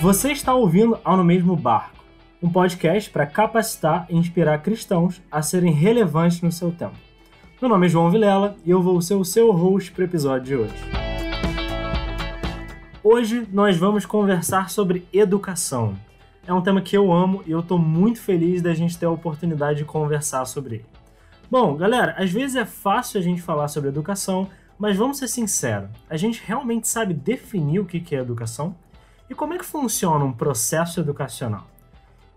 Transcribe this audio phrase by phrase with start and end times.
[0.00, 2.02] Você está ouvindo ao No Mesmo Barco,
[2.42, 6.96] um podcast para capacitar e inspirar cristãos a serem relevantes no seu tempo.
[7.60, 10.46] Meu nome é João Vilela e eu vou ser o seu host para o episódio
[10.46, 10.74] de hoje.
[13.04, 15.94] Hoje nós vamos conversar sobre educação.
[16.46, 19.10] É um tema que eu amo e eu estou muito feliz da gente ter a
[19.10, 20.86] oportunidade de conversar sobre ele.
[21.50, 25.90] Bom, galera, às vezes é fácil a gente falar sobre educação, mas vamos ser sinceros,
[26.08, 28.74] a gente realmente sabe definir o que é educação?
[29.30, 31.64] E como é que funciona um processo educacional?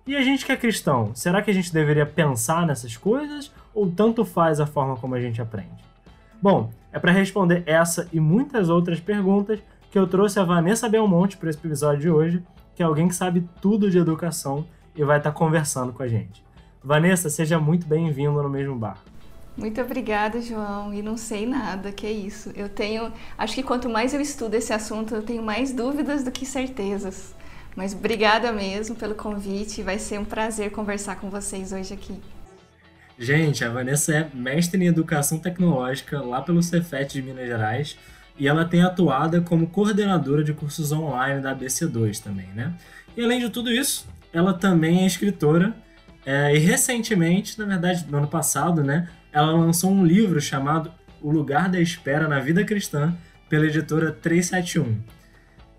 [0.05, 3.89] E a gente que é cristão, será que a gente deveria pensar nessas coisas ou
[3.89, 5.83] tanto faz a forma como a gente aprende?
[6.39, 11.35] Bom, é para responder essa e muitas outras perguntas que eu trouxe a Vanessa Belmonte
[11.35, 12.43] para esse episódio de hoje,
[12.75, 14.63] que é alguém que sabe tudo de educação
[14.95, 16.43] e vai estar tá conversando com a gente.
[16.83, 18.99] Vanessa, seja muito bem-vinda no mesmo bar.
[19.55, 20.93] Muito obrigada, João.
[20.93, 22.51] E não sei nada, que é isso.
[22.55, 26.31] Eu tenho, acho que quanto mais eu estudo esse assunto, eu tenho mais dúvidas do
[26.31, 27.35] que certezas.
[27.75, 29.81] Mas obrigada mesmo pelo convite.
[29.81, 32.19] Vai ser um prazer conversar com vocês hoje aqui.
[33.17, 37.97] Gente, a Vanessa é mestre em educação tecnológica lá pelo Cefet de Minas Gerais
[38.37, 42.73] e ela tem atuado como coordenadora de cursos online da ABC2 também, né?
[43.15, 45.75] E além de tudo isso, ela também é escritora
[46.25, 51.31] é, e recentemente, na verdade, no ano passado, né, ela lançou um livro chamado O
[51.31, 53.13] Lugar da Espera na Vida Cristã,
[53.49, 54.99] pela editora 371.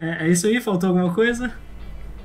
[0.00, 0.60] É, é isso aí?
[0.60, 1.52] Faltou alguma coisa?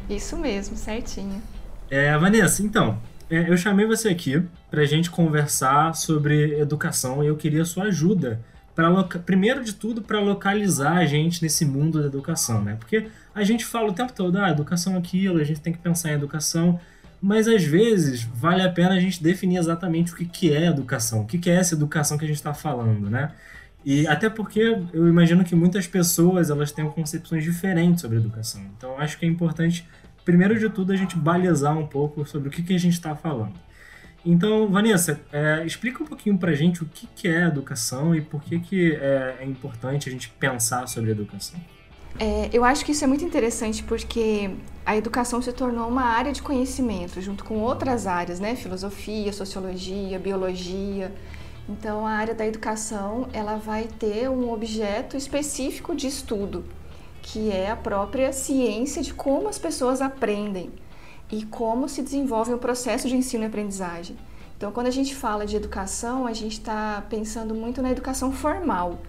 [0.10, 1.42] Isso mesmo, certinho.
[1.90, 7.28] É, Vanessa, então, é, eu chamei você aqui para a gente conversar sobre educação e
[7.28, 8.42] eu queria sua ajuda
[8.76, 12.76] para primeiro de tudo para localizar a gente nesse mundo da educação, né?
[12.80, 15.80] Porque a gente fala o tempo todo, ah, educação é aquilo, a gente tem que
[15.80, 16.80] pensar em educação,
[17.22, 21.22] mas às vezes vale a pena a gente definir exatamente o que, que é educação,
[21.22, 23.32] o que, que é essa educação que a gente está falando, né?
[23.86, 24.60] E até porque
[24.94, 28.62] eu imagino que muitas pessoas elas têm concepções diferentes sobre educação.
[28.78, 29.88] Então acho que é importante,
[30.26, 33.16] primeiro de tudo, a gente balizar um pouco sobre o que, que a gente está
[33.16, 33.54] falando.
[34.26, 38.22] Então, Vanessa, é, explica um pouquinho para a gente o que, que é educação e
[38.22, 41.60] por que, que é, é importante a gente pensar sobre educação.
[42.18, 44.52] É, eu acho que isso é muito interessante porque
[44.86, 48.56] a educação se tornou uma área de conhecimento, junto com outras áreas, né?
[48.56, 51.14] Filosofia, sociologia, biologia.
[51.68, 56.66] Então, a área da educação ela vai ter um objeto específico de estudo,
[57.22, 60.72] que é a própria ciência de como as pessoas aprendem
[61.32, 64.18] e como se desenvolve o processo de ensino e aprendizagem.
[64.58, 69.00] Então, quando a gente fala de educação, a gente está pensando muito na educação formal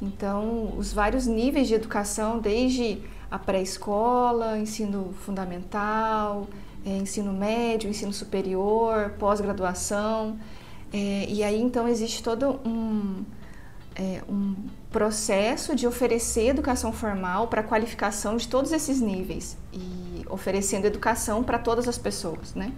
[0.00, 6.48] então, os vários níveis de educação, desde a pré-escola, ensino fundamental,
[6.84, 10.38] é, ensino médio, ensino superior, pós-graduação.
[10.92, 13.22] É, e aí, então, existe todo um,
[13.94, 14.56] é, um
[14.90, 21.58] processo de oferecer educação formal para qualificação de todos esses níveis e oferecendo educação para
[21.58, 22.72] todas as pessoas, né?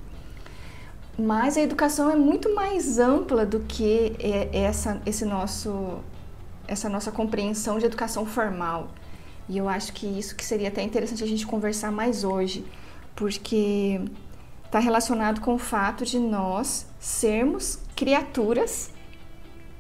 [1.17, 4.17] Mas a educação é muito mais ampla do que
[4.51, 6.01] essa, esse nosso
[6.73, 8.91] essa nossa compreensão de educação formal.
[9.49, 12.65] E eu acho que isso que seria até interessante a gente conversar mais hoje,
[13.15, 14.01] porque
[14.65, 18.91] está relacionado com o fato de nós sermos criaturas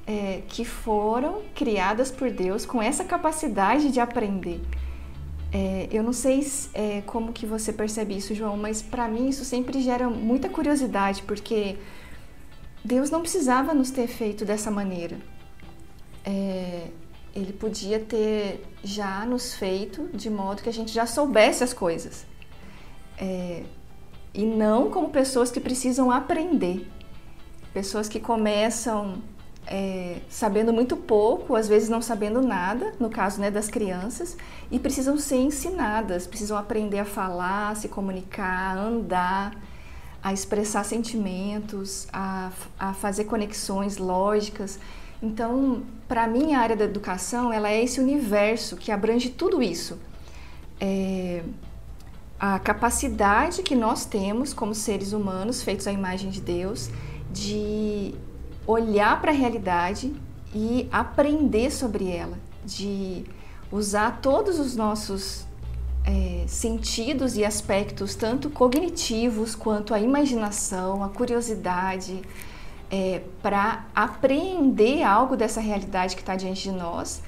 [0.07, 4.61] é, que foram criadas por Deus com essa capacidade de aprender.
[5.53, 9.45] É, eu não sei é, como que você percebe isso, João, mas para mim isso
[9.45, 11.79] sempre gera muita curiosidade, porque
[12.85, 15.19] Deus não precisava nos ter feito dessa maneira
[16.25, 16.89] é,
[17.35, 22.27] ele podia ter já nos feito de modo que a gente já soubesse as coisas.
[23.19, 23.65] É,
[24.35, 26.89] e não como pessoas que precisam aprender.
[27.73, 29.23] Pessoas que começam
[29.67, 34.37] é, sabendo muito pouco, às vezes não sabendo nada, no caso né, das crianças,
[34.71, 39.55] e precisam ser ensinadas, precisam aprender a falar, a se comunicar, a andar,
[40.23, 44.79] a expressar sentimentos, a, a fazer conexões lógicas.
[45.23, 49.99] Então, para mim, a área da educação ela é esse universo que abrange tudo isso.
[50.81, 51.43] É
[52.43, 56.91] a capacidade que nós temos como seres humanos, feitos à imagem de Deus,
[57.31, 58.17] de
[58.67, 60.13] olhar para a realidade
[60.53, 63.25] e aprender sobre ela, de
[63.71, 65.47] usar todos os nossos
[66.05, 72.23] é, sentidos e aspectos, tanto cognitivos quanto a imaginação, a curiosidade,
[72.93, 77.23] é, para apreender algo dessa realidade que está diante de nós,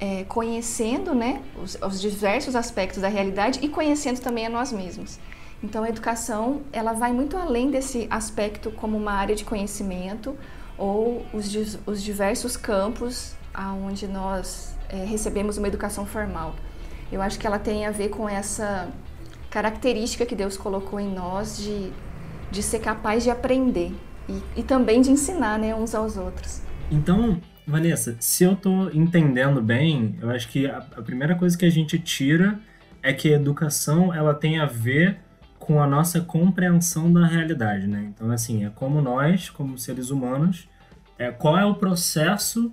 [0.00, 5.18] é, conhecendo né, os, os, diversos aspectos da realidade e conhecendo também a nós mesmos.
[5.60, 10.36] Então, a educação ela vai muito além desse aspecto como uma área de conhecimento
[10.78, 11.52] ou os,
[11.84, 16.54] os diversos campos aonde nós é, recebemos uma educação formal.
[17.10, 18.88] Eu acho que ela tem a ver com essa
[19.50, 21.92] característica que Deus colocou em nós de,
[22.52, 23.92] de ser capaz de aprender
[24.28, 26.62] e, e também de ensinar né, uns aos outros.
[26.90, 31.64] Então, Vanessa, se eu estou entendendo bem, eu acho que a, a, primeira coisa que
[31.64, 32.58] a gente tira
[33.02, 35.18] é que a educação ela tem a ver
[35.58, 38.10] com a nossa compreensão da realidade, né?
[38.14, 40.66] Então, assim, é como nós, como seres humanos,
[41.18, 42.72] é, qual é o processo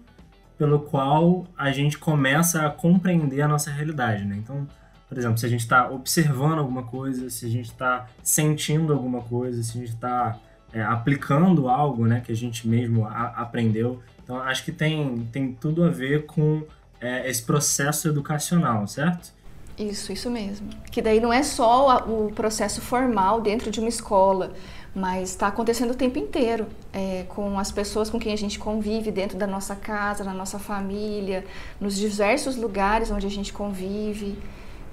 [0.57, 4.37] pelo qual a gente começa a compreender a nossa realidade, né?
[4.37, 4.65] Então,
[5.09, 9.21] por exemplo, se a gente está observando alguma coisa, se a gente está sentindo alguma
[9.21, 10.39] coisa, se a gente está
[10.75, 15.53] é, aplicando algo, né, que a gente mesmo a, aprendeu, então, acho que tem, tem
[15.53, 16.63] tudo a ver com
[16.99, 19.31] é, esse processo educacional, certo?
[19.77, 20.67] Isso, isso mesmo.
[20.91, 24.53] Que daí não é só o processo formal dentro de uma escola,
[24.95, 29.11] mas está acontecendo o tempo inteiro é, com as pessoas com quem a gente convive
[29.11, 31.45] dentro da nossa casa, na nossa família,
[31.79, 34.39] nos diversos lugares onde a gente convive.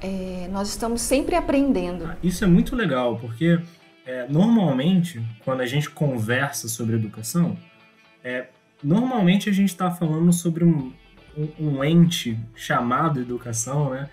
[0.01, 2.05] É, nós estamos sempre aprendendo.
[2.05, 3.61] Ah, isso é muito legal, porque
[4.05, 7.57] é, normalmente, quando a gente conversa sobre educação,
[8.23, 8.47] é,
[8.83, 10.93] normalmente a gente está falando sobre um,
[11.37, 14.09] um, um, ente chamado educação, né?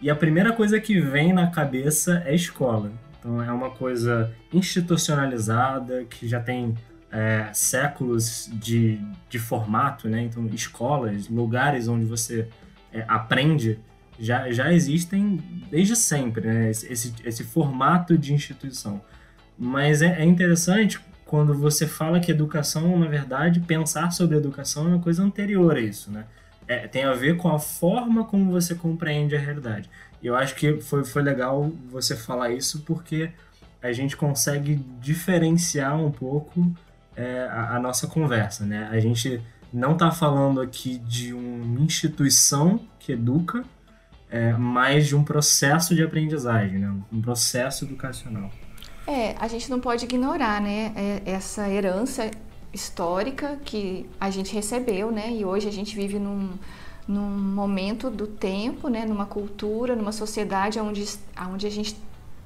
[0.00, 2.92] E a primeira coisa que vem na cabeça é escola.
[3.18, 6.74] Então é uma coisa institucionalizada que já tem
[7.10, 10.22] é, séculos de, de formato, né?
[10.22, 12.48] Então escolas, lugares onde você
[12.92, 13.78] é, aprende
[14.18, 16.70] já, já existem desde sempre, né?
[16.70, 19.00] Esse, esse, esse formato de instituição.
[19.58, 24.88] Mas é, é interessante quando você fala que educação, na verdade, pensar sobre educação é
[24.90, 26.24] uma coisa anterior a isso, né?
[26.68, 29.88] É, tem a ver com a forma como você compreende a realidade.
[30.22, 33.30] Eu acho que foi, foi legal você falar isso porque
[33.82, 36.72] a gente consegue diferenciar um pouco
[37.14, 38.88] é, a, a, nossa conversa, né?
[38.90, 39.40] A gente
[39.72, 43.64] não está falando aqui de uma instituição que educa,
[44.28, 46.92] é, mas de um processo de aprendizagem, né?
[47.12, 48.50] um processo educacional.
[49.06, 52.28] É, a gente não pode ignorar, né, é, essa herança
[52.72, 56.50] histórica que a gente recebeu, né, e hoje a gente vive num,
[57.06, 61.06] num momento do tempo, né, numa cultura, numa sociedade onde,
[61.48, 61.96] onde a gente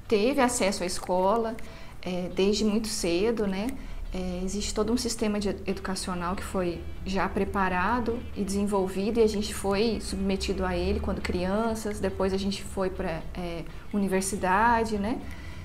[0.07, 1.57] teve acesso à escola
[2.03, 3.69] é, desde muito cedo, né,
[4.13, 9.27] é, existe todo um sistema de educacional que foi já preparado e desenvolvido e a
[9.27, 13.63] gente foi submetido a ele quando crianças, depois a gente foi para é,
[13.93, 15.21] universidade, né?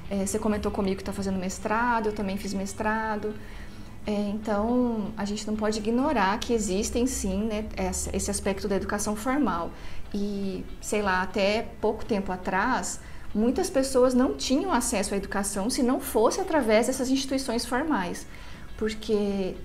[0.10, 3.34] É, você comentou comigo que está fazendo mestrado, eu também fiz mestrado.
[4.06, 7.66] É, então, a gente não pode ignorar que existem sim né,
[8.14, 9.72] esse aspecto da educação formal.
[10.14, 13.00] E, sei lá, até pouco tempo atrás,
[13.34, 18.28] muitas pessoas não tinham acesso à educação se não fosse através dessas instituições formais,
[18.78, 19.56] porque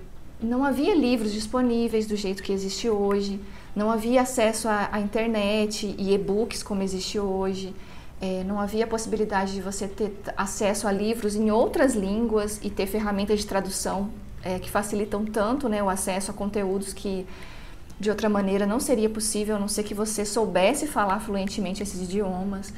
[0.41, 3.39] não havia livros disponíveis do jeito que existe hoje,
[3.75, 7.73] não havia acesso à, à internet e e-books como existe hoje.
[8.21, 12.85] É, não havia possibilidade de você ter acesso a livros em outras línguas e ter
[12.85, 14.11] ferramentas de tradução
[14.43, 17.25] é, que facilitam tanto né, o acesso a conteúdos que
[17.99, 22.01] de outra maneira não seria possível, a não ser que você soubesse falar fluentemente esses
[22.01, 22.73] idiomas.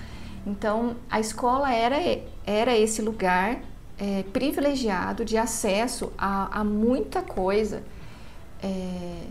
[0.46, 1.98] Então, a escola era,
[2.46, 3.62] era esse lugar
[3.98, 7.84] é, privilegiado de acesso a, a muita coisa
[8.62, 9.28] é,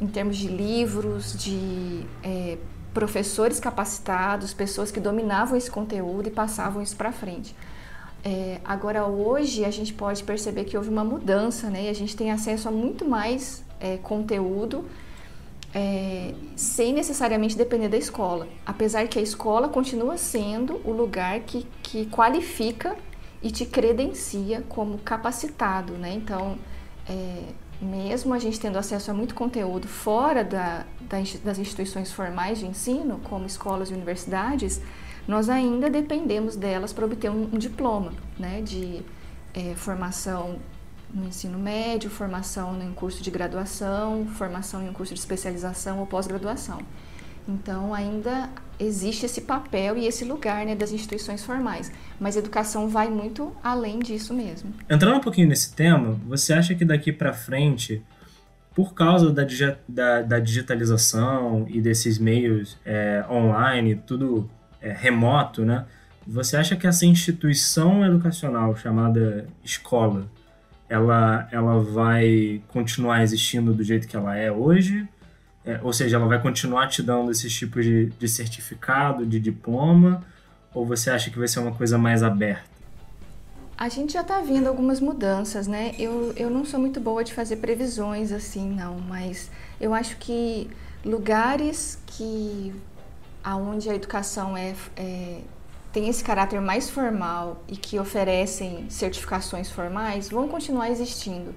[0.00, 2.58] em termos de livros, de é,
[2.92, 7.54] professores capacitados, pessoas que dominavam esse conteúdo e passavam isso para frente.
[8.24, 11.84] É, agora, hoje, a gente pode perceber que houve uma mudança, né?
[11.84, 14.84] E a gente tem acesso a muito mais é, conteúdo
[15.74, 18.46] é, sem necessariamente depender da escola.
[18.66, 22.96] Apesar que a escola continua sendo o lugar que, que qualifica
[23.42, 26.12] e te credencia como capacitado, né?
[26.12, 26.58] Então,
[27.08, 27.44] é,
[27.80, 30.84] mesmo a gente tendo acesso a muito conteúdo fora da,
[31.44, 34.80] das instituições formais de ensino, como escolas e universidades,
[35.26, 39.02] nós ainda dependemos delas para obter um, um diploma né, de
[39.54, 40.58] é, formação
[41.12, 46.06] no ensino médio, formação em curso de graduação, formação em um curso de especialização ou
[46.06, 46.80] pós-graduação.
[47.48, 48.48] Então, ainda
[48.78, 53.54] existe esse papel e esse lugar né, das instituições formais, mas a educação vai muito
[53.62, 54.72] além disso mesmo.
[54.88, 58.02] Entrando um pouquinho nesse tema, você acha que daqui para frente,
[58.74, 59.44] por causa da,
[59.88, 64.48] da, da, digitalização e desses meios é, online, tudo
[64.80, 65.84] é, remoto, né?
[66.26, 70.30] Você acha que essa instituição educacional chamada escola,
[70.88, 75.08] ela, ela vai continuar existindo do jeito que ela é hoje?
[75.64, 80.22] É, ou seja, ela vai continuar te dando esses tipos de, de certificado, de diploma,
[80.72, 82.69] ou você acha que vai ser uma coisa mais aberta?
[83.80, 85.94] A gente já está vendo algumas mudanças, né?
[85.98, 90.68] Eu, eu não sou muito boa de fazer previsões assim, não, mas eu acho que
[91.02, 92.74] lugares que
[93.42, 95.40] aonde a educação é, é
[95.94, 101.54] têm esse caráter mais formal e que oferecem certificações formais vão continuar existindo.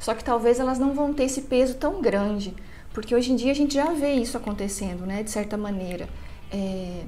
[0.00, 2.52] Só que talvez elas não vão ter esse peso tão grande,
[2.92, 6.08] porque hoje em dia a gente já vê isso acontecendo, né, de certa maneira.
[6.50, 7.04] É,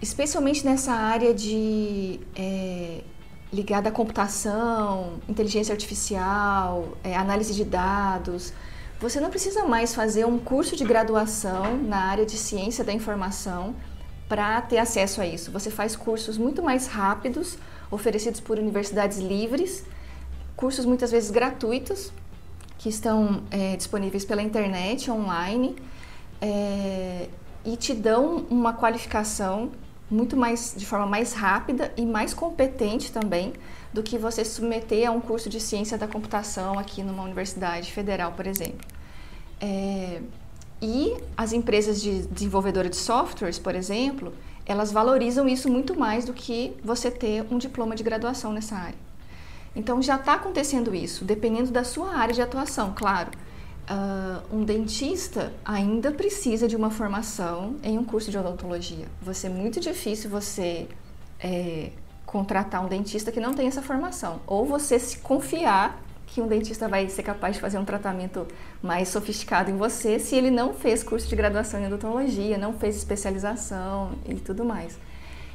[0.00, 3.00] especialmente nessa área de é,
[3.52, 8.52] ligada à computação, inteligência artificial, é, análise de dados.
[9.00, 13.74] Você não precisa mais fazer um curso de graduação na área de ciência da informação
[14.28, 15.50] para ter acesso a isso.
[15.50, 17.56] Você faz cursos muito mais rápidos,
[17.90, 19.84] oferecidos por universidades livres,
[20.54, 22.12] cursos muitas vezes gratuitos,
[22.76, 25.74] que estão é, disponíveis pela internet, online,
[26.40, 27.28] é,
[27.64, 29.70] e te dão uma qualificação
[30.10, 33.52] muito mais de forma mais rápida e mais competente também
[33.92, 38.32] do que você submeter a um curso de ciência da computação aqui numa universidade federal,
[38.32, 38.86] por exemplo.
[39.60, 40.20] É,
[40.80, 44.32] e as empresas de desenvolvedora de softwares, por exemplo,
[44.64, 49.08] elas valorizam isso muito mais do que você ter um diploma de graduação nessa área.
[49.74, 53.30] Então já está acontecendo isso, dependendo da sua área de atuação, claro.
[53.90, 59.06] Uh, um dentista ainda precisa de uma formação em um curso de odontologia.
[59.22, 60.86] Vai ser muito difícil você
[61.40, 61.90] é,
[62.26, 64.40] contratar um dentista que não tem essa formação.
[64.46, 68.46] Ou você se confiar que um dentista vai ser capaz de fazer um tratamento
[68.82, 72.96] mais sofisticado em você se ele não fez curso de graduação em odontologia, não fez
[72.96, 74.98] especialização e tudo mais.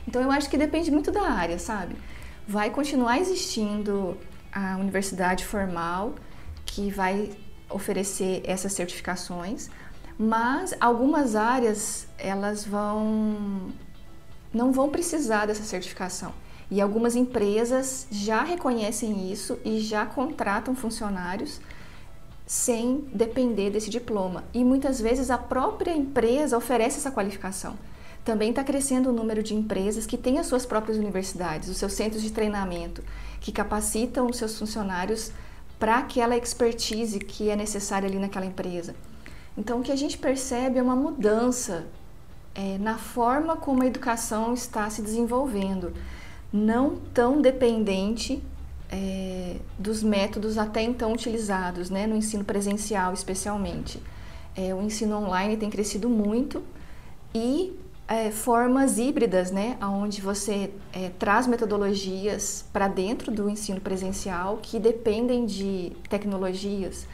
[0.07, 1.95] Então eu acho que depende muito da área, sabe?
[2.47, 4.17] Vai continuar existindo
[4.51, 6.15] a universidade formal
[6.65, 7.29] que vai
[7.69, 9.69] oferecer essas certificações,
[10.17, 13.71] mas algumas áreas elas vão
[14.53, 16.31] não vão precisar dessa certificação.
[16.69, 21.59] E algumas empresas já reconhecem isso e já contratam funcionários
[22.45, 24.43] sem depender desse diploma.
[24.53, 27.75] E muitas vezes a própria empresa oferece essa qualificação.
[28.23, 31.93] Também está crescendo o número de empresas que têm as suas próprias universidades, os seus
[31.93, 33.03] centros de treinamento,
[33.41, 35.31] que capacitam os seus funcionários
[35.83, 38.95] para aquela expertise que é necessária ali naquela empresa.
[39.57, 41.87] Então, o que a gente percebe é uma mudança
[42.55, 45.91] é, na forma como a educação está se desenvolvendo
[46.53, 48.41] não tão dependente
[48.89, 54.01] é, dos métodos até então utilizados, né, no ensino presencial especialmente.
[54.55, 56.63] É, o ensino online tem crescido muito
[57.35, 64.59] e é, formas híbridas, né, onde você é, traz metodologias para dentro do ensino presencial
[64.61, 67.07] que dependem de tecnologias.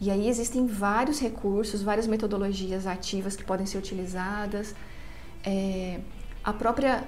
[0.00, 4.74] E aí existem vários recursos, várias metodologias ativas que podem ser utilizadas.
[5.44, 6.00] É,
[6.42, 7.04] a própria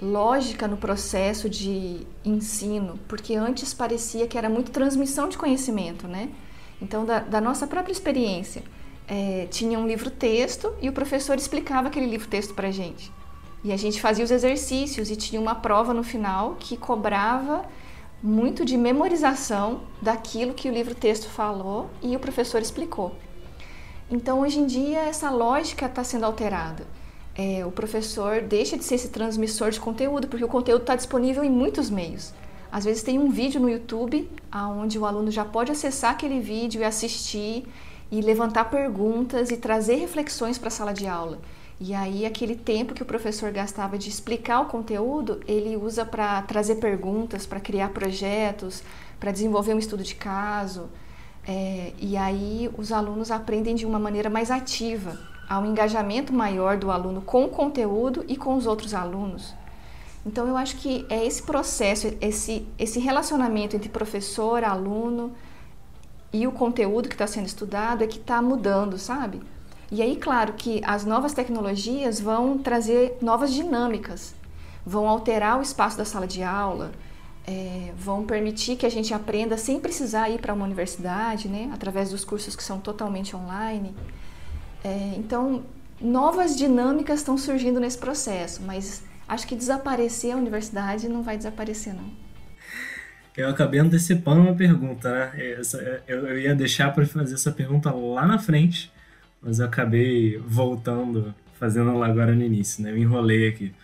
[0.00, 6.30] lógica no processo de ensino, porque antes parecia que era muito transmissão de conhecimento, né?
[6.80, 8.62] Então, da, da nossa própria experiência,
[9.08, 13.12] é, tinha um livro-texto e o professor explicava aquele livro-texto para gente.
[13.62, 17.64] E a gente fazia os exercícios e tinha uma prova no final que cobrava
[18.22, 23.14] muito de memorização daquilo que o livro-texto falou e o professor explicou.
[24.10, 26.86] Então, hoje em dia, essa lógica está sendo alterada
[27.36, 31.42] é, o professor deixa de ser esse transmissor de conteúdo, porque o conteúdo está disponível
[31.42, 32.32] em muitos meios.
[32.70, 36.80] Às vezes tem um vídeo no YouTube onde o aluno já pode acessar aquele vídeo
[36.80, 37.66] e assistir
[38.14, 41.40] e levantar perguntas e trazer reflexões para a sala de aula.
[41.80, 46.40] E aí aquele tempo que o professor gastava de explicar o conteúdo, ele usa para
[46.42, 48.84] trazer perguntas, para criar projetos,
[49.18, 50.88] para desenvolver um estudo de caso.
[51.44, 55.18] É, e aí os alunos aprendem de uma maneira mais ativa
[55.48, 59.52] há um engajamento maior do aluno com o conteúdo e com os outros alunos.
[60.24, 65.32] Então, eu acho que é esse processo, esse, esse relacionamento entre professor, aluno
[66.34, 69.40] e o conteúdo que está sendo estudado é que está mudando, sabe?
[69.88, 74.34] E aí, claro que as novas tecnologias vão trazer novas dinâmicas,
[74.84, 76.90] vão alterar o espaço da sala de aula,
[77.46, 81.70] é, vão permitir que a gente aprenda sem precisar ir para uma universidade, né?
[81.72, 83.94] Através dos cursos que são totalmente online.
[84.82, 85.62] É, então,
[86.00, 91.94] novas dinâmicas estão surgindo nesse processo, mas acho que desaparecer a universidade não vai desaparecer,
[91.94, 92.23] não.
[93.36, 95.52] Eu acabei antecipando uma pergunta, né?
[95.58, 98.92] Essa, eu, ia deixar para fazer essa pergunta lá na frente,
[99.42, 102.92] mas eu acabei voltando, fazendo ela agora no início, né?
[102.92, 103.74] Eu enrolei aqui.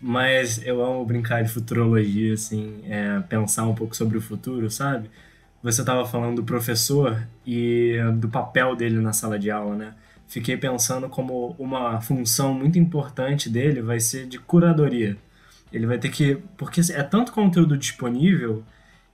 [0.00, 5.10] Mas eu amo brincar de futurologia, assim, é, pensar um pouco sobre o futuro, sabe?
[5.62, 9.94] Você estava falando do professor e do papel dele na sala de aula, né?
[10.34, 15.16] fiquei pensando como uma função muito importante dele vai ser de curadoria.
[15.72, 16.38] Ele vai ter que.
[16.56, 18.64] Porque é tanto conteúdo disponível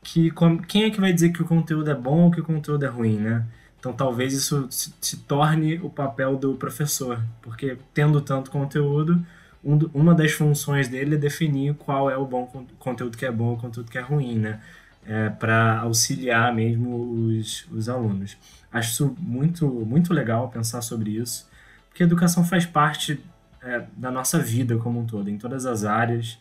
[0.03, 0.33] que
[0.67, 2.89] quem é que vai dizer que o conteúdo é bom ou que o conteúdo é
[2.89, 3.47] ruim, né?
[3.79, 9.25] Então talvez isso se, se torne o papel do professor, porque tendo tanto conteúdo,
[9.65, 12.47] um, uma das funções dele é definir qual é o bom
[12.79, 14.61] conteúdo que é bom o conteúdo que é ruim, né?
[15.07, 16.95] É, para auxiliar mesmo
[17.29, 18.37] os, os alunos.
[18.73, 21.49] Acho isso muito, muito legal pensar sobre isso,
[21.89, 23.19] porque a educação faz parte
[23.63, 26.39] é, da nossa vida como um todo, em todas as áreas,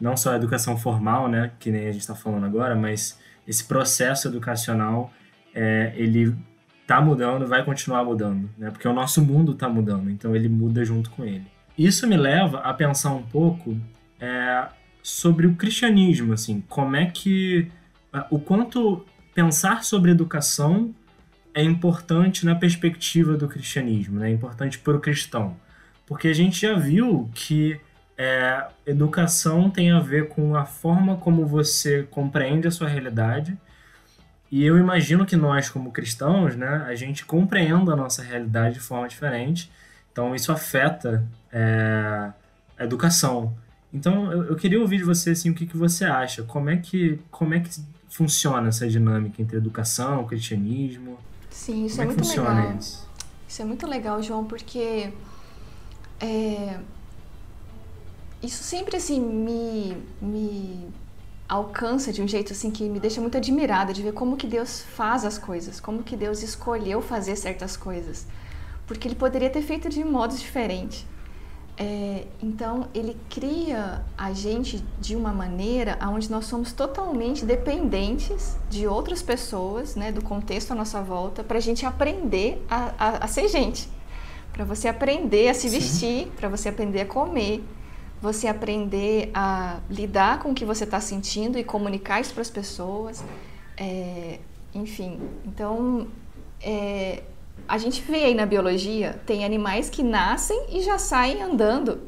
[0.00, 3.64] não só a educação formal, né, que nem a gente está falando agora, mas esse
[3.64, 5.12] processo educacional,
[5.54, 6.36] é, ele
[6.82, 10.84] está mudando, vai continuar mudando, né, porque o nosso mundo está mudando, então ele muda
[10.84, 11.46] junto com ele.
[11.76, 13.76] Isso me leva a pensar um pouco
[14.20, 14.68] é,
[15.02, 17.70] sobre o cristianismo, assim, como é que
[18.30, 20.94] o quanto pensar sobre educação
[21.54, 24.30] é importante na perspectiva do cristianismo, né?
[24.30, 25.56] é importante para o cristão.
[26.06, 27.78] Porque a gente já viu que
[28.18, 33.56] é, educação tem a ver com a forma como você compreende a sua realidade.
[34.50, 38.80] E eu imagino que nós, como cristãos, né, a gente compreenda a nossa realidade de
[38.80, 39.70] forma diferente.
[40.10, 42.32] Então, isso afeta é,
[42.76, 43.54] a educação.
[43.94, 46.42] Então, eu, eu, queria ouvir de você assim, o que, que você acha.
[46.42, 47.70] Como é que, como é que
[48.08, 51.18] funciona essa dinâmica entre educação, cristianismo?
[51.50, 52.76] Sim, isso como é, é muito legal.
[52.76, 53.08] Isso?
[53.46, 55.12] isso é muito legal, João, porque
[56.20, 56.78] é,
[58.42, 60.88] isso sempre assim me, me
[61.48, 64.82] alcança de um jeito assim que me deixa muito admirada de ver como que Deus
[64.82, 68.26] faz as coisas, como que Deus escolheu fazer certas coisas,
[68.86, 71.06] porque Ele poderia ter feito de modos diferentes.
[71.80, 78.88] É, então ele cria a gente de uma maneira onde nós somos totalmente dependentes de
[78.88, 83.28] outras pessoas, né, do contexto à nossa volta, para a gente aprender a, a, a
[83.28, 83.88] ser gente.
[84.52, 87.62] Para você aprender a se vestir, para você aprender a comer,
[88.20, 92.50] você aprender a lidar com o que você está sentindo e comunicar isso para as
[92.50, 93.24] pessoas.
[93.76, 94.40] É,
[94.74, 96.08] enfim, então
[96.60, 97.22] é,
[97.66, 102.00] a gente vê aí na biologia tem animais que nascem e já saem andando,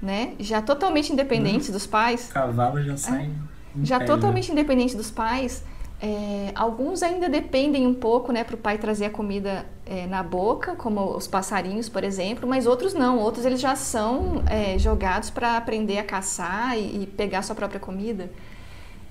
[0.00, 0.34] né?
[0.38, 1.74] Já totalmente independentes uhum.
[1.74, 2.30] dos pais.
[2.32, 3.30] Cavalo já saem.
[3.30, 5.64] É, já totalmente independentes dos pais.
[6.02, 10.22] É, alguns ainda dependem um pouco, né, para o pai trazer a comida é, na
[10.22, 13.18] boca, como os passarinhos, por exemplo, mas outros não.
[13.18, 17.78] Outros eles já são é, jogados para aprender a caçar e, e, pegar sua própria
[17.78, 18.30] comida.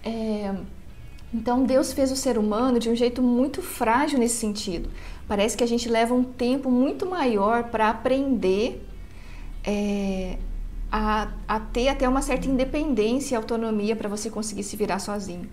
[0.03, 0.55] É,
[1.31, 4.89] então Deus fez o ser humano de um jeito muito frágil nesse sentido.
[5.27, 8.83] Parece que a gente leva um tempo muito maior para aprender
[9.63, 10.37] é,
[10.91, 15.47] a, a ter até uma certa independência e autonomia para você conseguir se virar sozinho.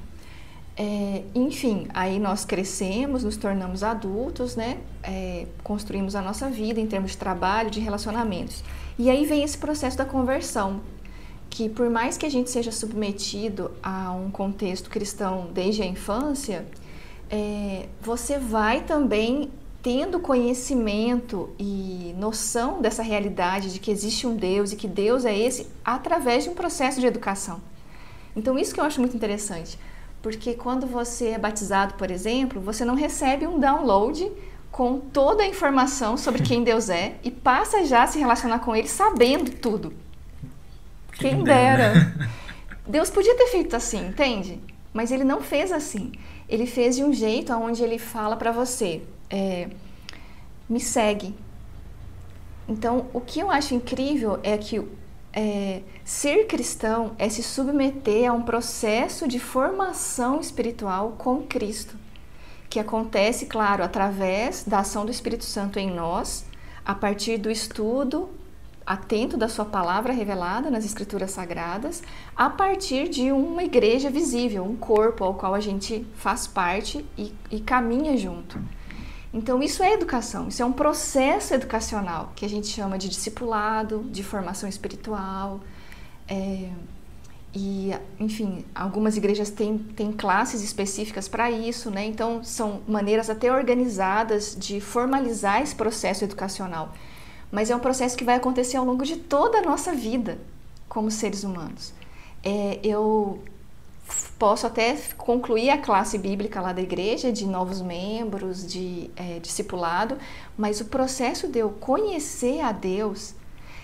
[0.78, 4.78] É, enfim, aí nós crescemos, nos tornamos adultos, né?
[5.02, 8.62] É, construímos a nossa vida em termos de trabalho, de relacionamentos.
[8.98, 10.82] E aí vem esse processo da conversão,
[11.48, 16.66] que por mais que a gente seja submetido a um contexto cristão desde a infância,
[17.30, 19.50] é, você vai também
[19.82, 25.36] tendo conhecimento e noção dessa realidade de que existe um Deus e que Deus é
[25.38, 27.62] esse através de um processo de educação.
[28.34, 29.78] Então isso que eu acho muito interessante
[30.26, 34.28] porque quando você é batizado, por exemplo, você não recebe um download
[34.72, 38.74] com toda a informação sobre quem Deus é e passa já a se relacionar com
[38.74, 39.92] Ele sabendo tudo.
[41.12, 41.92] Quem, quem dera.
[41.92, 42.30] dera.
[42.84, 44.60] Deus podia ter feito assim, entende?
[44.92, 46.10] Mas Ele não fez assim.
[46.48, 49.68] Ele fez de um jeito onde Ele fala para você: é,
[50.68, 51.36] me segue.
[52.68, 54.84] Então, o que eu acho incrível é que
[55.36, 61.94] é, ser cristão é se submeter a um processo de formação espiritual com Cristo,
[62.70, 66.46] que acontece, claro, através da ação do Espírito Santo em nós,
[66.82, 68.30] a partir do estudo
[68.86, 72.02] atento da sua palavra revelada nas Escrituras Sagradas,
[72.34, 77.34] a partir de uma igreja visível, um corpo ao qual a gente faz parte e,
[77.50, 78.58] e caminha junto.
[79.36, 84.02] Então, isso é educação, isso é um processo educacional que a gente chama de discipulado,
[84.04, 85.60] de formação espiritual.
[86.26, 86.70] É,
[87.54, 92.06] e, enfim, algumas igrejas têm, têm classes específicas para isso, né?
[92.06, 96.94] Então, são maneiras até organizadas de formalizar esse processo educacional.
[97.52, 100.38] Mas é um processo que vai acontecer ao longo de toda a nossa vida
[100.88, 101.92] como seres humanos.
[102.42, 103.42] É, eu
[104.38, 110.18] posso até concluir a classe bíblica lá da igreja, de novos membros, de é, discipulado,
[110.56, 113.34] mas o processo de eu conhecer a Deus,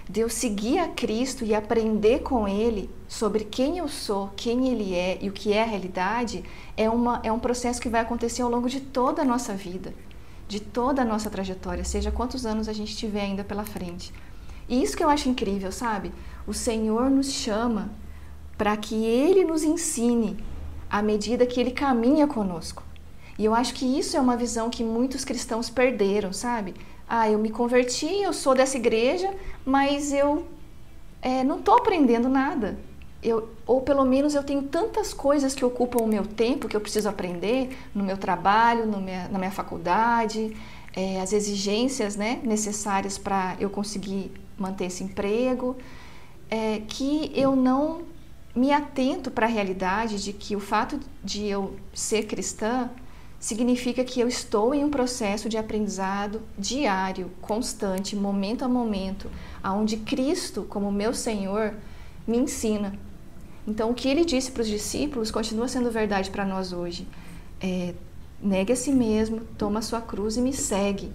[0.08, 4.94] de eu seguir a Cristo e aprender com Ele sobre quem eu sou, quem Ele
[4.94, 6.44] é e o que é a realidade,
[6.76, 9.94] é, uma, é um processo que vai acontecer ao longo de toda a nossa vida,
[10.46, 14.12] de toda a nossa trajetória, seja quantos anos a gente tiver ainda pela frente.
[14.68, 16.12] E isso que eu acho incrível, sabe?
[16.46, 17.90] O Senhor nos chama
[18.56, 20.36] para que Ele nos ensine
[20.90, 22.82] à medida que Ele caminha conosco.
[23.38, 26.74] E eu acho que isso é uma visão que muitos cristãos perderam, sabe?
[27.08, 29.34] Ah, eu me converti, eu sou dessa igreja,
[29.64, 30.46] mas eu
[31.20, 32.78] é, não estou aprendendo nada.
[33.22, 36.80] Eu, ou pelo menos eu tenho tantas coisas que ocupam o meu tempo que eu
[36.80, 40.56] preciso aprender no meu trabalho, no minha, na minha faculdade,
[40.94, 45.76] é, as exigências né, necessárias para eu conseguir manter esse emprego,
[46.50, 48.02] é, que eu não
[48.54, 52.90] me atento para a realidade de que o fato de eu ser cristã
[53.40, 59.30] significa que eu estou em um processo de aprendizado diário, constante, momento a momento,
[59.62, 61.74] aonde Cristo, como meu Senhor,
[62.26, 62.96] me ensina.
[63.66, 67.06] Então, o que ele disse para os discípulos continua sendo verdade para nós hoje.
[67.60, 67.94] É,
[68.40, 71.12] negue a si mesmo, toma a sua cruz e me segue.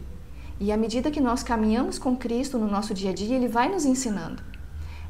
[0.60, 3.69] E à medida que nós caminhamos com Cristo no nosso dia a dia, ele vai
[3.69, 4.41] nos ensinando.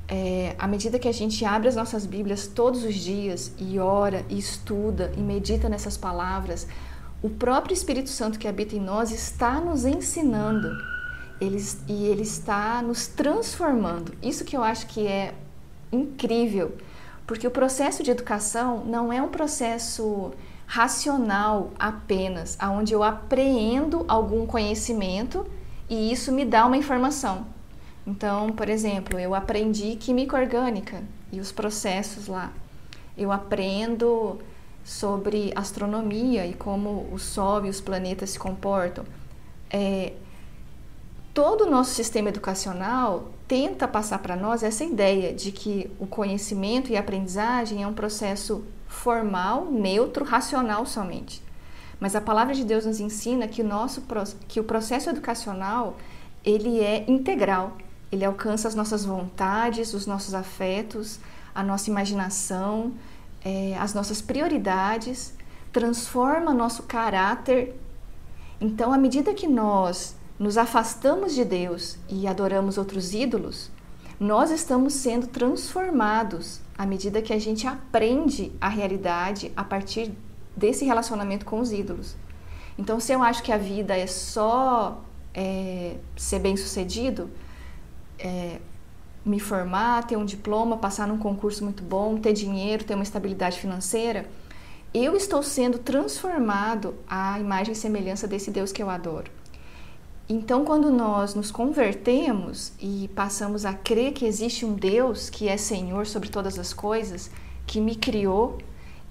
[0.10, 4.26] É, à medida que a gente abre as nossas Bíblias todos os dias e ora,
[4.30, 6.66] e estuda e medita nessas palavras,
[7.22, 10.70] o próprio Espírito Santo que habita em nós está nos ensinando
[11.42, 14.14] ele, e ele está nos transformando.
[14.22, 15.34] Isso que eu acho que é
[15.92, 16.76] incrível,
[17.26, 20.32] porque o processo de educação não é um processo
[20.66, 25.46] racional apenas, aonde eu apreendo algum conhecimento
[25.90, 27.57] e isso me dá uma informação.
[28.08, 32.54] Então, por exemplo, eu aprendi química orgânica e os processos lá.
[33.18, 34.40] Eu aprendo
[34.82, 39.04] sobre astronomia e como o Sol e os planetas se comportam.
[39.70, 40.14] É,
[41.34, 46.90] todo o nosso sistema educacional tenta passar para nós essa ideia de que o conhecimento
[46.90, 51.44] e a aprendizagem é um processo formal, neutro, racional somente.
[52.00, 54.02] Mas a palavra de Deus nos ensina que o nosso
[54.48, 55.98] que o processo educacional
[56.46, 57.76] ele é integral.
[58.12, 61.20] Ele alcança as nossas vontades, os nossos afetos,
[61.54, 62.94] a nossa imaginação,
[63.44, 65.34] é, as nossas prioridades,
[65.72, 67.76] transforma nosso caráter.
[68.60, 73.72] Então, à medida que nós nos afastamos de Deus e adoramos outros ídolos,
[74.20, 80.12] nós estamos sendo transformados à medida que a gente aprende a realidade a partir
[80.56, 82.16] desse relacionamento com os ídolos.
[82.78, 87.30] Então, se eu acho que a vida é só é, ser bem sucedido,
[88.20, 88.60] é,
[89.26, 93.60] me formar, ter um diploma, passar num concurso muito bom, ter dinheiro, ter uma estabilidade
[93.60, 94.26] financeira,
[94.94, 99.30] eu estou sendo transformado à imagem e semelhança desse Deus que eu adoro.
[100.30, 105.56] Então, quando nós nos convertemos e passamos a crer que existe um Deus que é
[105.56, 107.32] Senhor sobre todas as coisas,
[107.66, 108.58] que me criou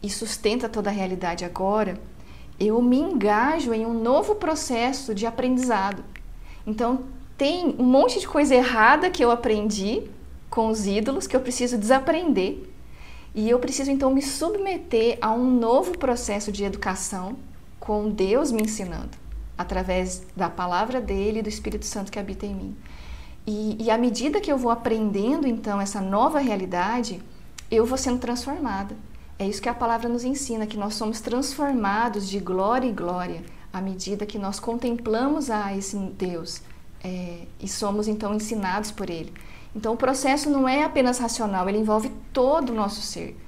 [0.02, 1.98] e sustenta toda a realidade agora,
[2.58, 6.04] eu me engajo em um novo processo de aprendizado.
[6.66, 7.04] Então,
[7.36, 10.02] tem um monte de coisa errada que eu aprendi
[10.48, 12.62] com os ídolos que eu preciso desaprender.
[13.34, 17.36] E eu preciso então me submeter a um novo processo de educação
[17.78, 19.10] com Deus me ensinando,
[19.58, 22.76] através da palavra dele e do Espírito Santo que habita em mim.
[23.46, 27.20] E, e à medida que eu vou aprendendo então essa nova realidade,
[27.70, 28.96] eu vou sendo transformada.
[29.38, 33.42] É isso que a palavra nos ensina, que nós somos transformados de glória em glória
[33.70, 36.62] à medida que nós contemplamos a esse Deus
[37.06, 39.32] é, e somos então ensinados por Ele.
[39.76, 43.38] Então o processo não é apenas racional, ele envolve todo o nosso ser.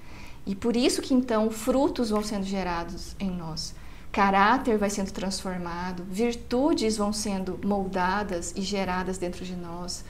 [0.47, 3.75] E por isso que então frutos vão sendo gerados em nós.
[4.13, 10.05] Caráter vai sendo transformado, virtudes vão sendo moldadas e geradas dentro de nós.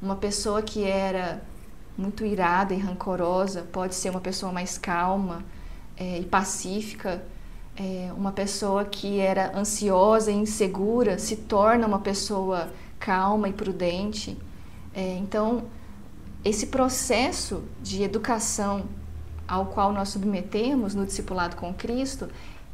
[0.00, 1.42] Uma pessoa que era
[1.98, 5.44] muito irada e rancorosa pode ser uma pessoa mais calma
[5.96, 7.22] é, e pacífica.
[7.74, 12.70] É, uma pessoa que era ansiosa e insegura se torna uma pessoa
[13.02, 14.38] calma e prudente.
[14.94, 15.64] É, então,
[16.44, 18.84] esse processo de educação
[19.46, 22.28] ao qual nós submetemos no discipulado com Cristo,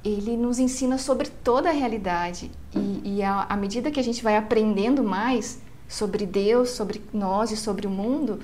[0.04, 2.50] ele nos ensina sobre toda a realidade.
[2.76, 7.56] E, e à medida que a gente vai aprendendo mais sobre Deus, sobre nós e
[7.56, 8.38] sobre o mundo,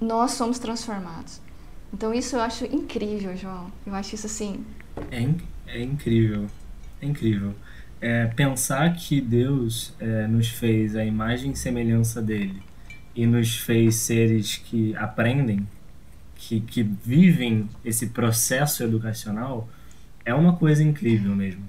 [0.00, 1.40] nós somos transformados.
[1.92, 3.70] Então, isso eu acho incrível, João.
[3.86, 4.64] Eu acho isso assim.
[5.10, 5.28] É,
[5.68, 6.46] é incrível.
[7.00, 7.54] É incrível
[8.06, 12.62] é, pensar que Deus é, nos fez a imagem e semelhança dele
[13.16, 15.66] e nos fez seres que aprendem,
[16.36, 19.68] que, que vivem esse processo educacional,
[20.24, 21.64] é uma coisa incrível mesmo.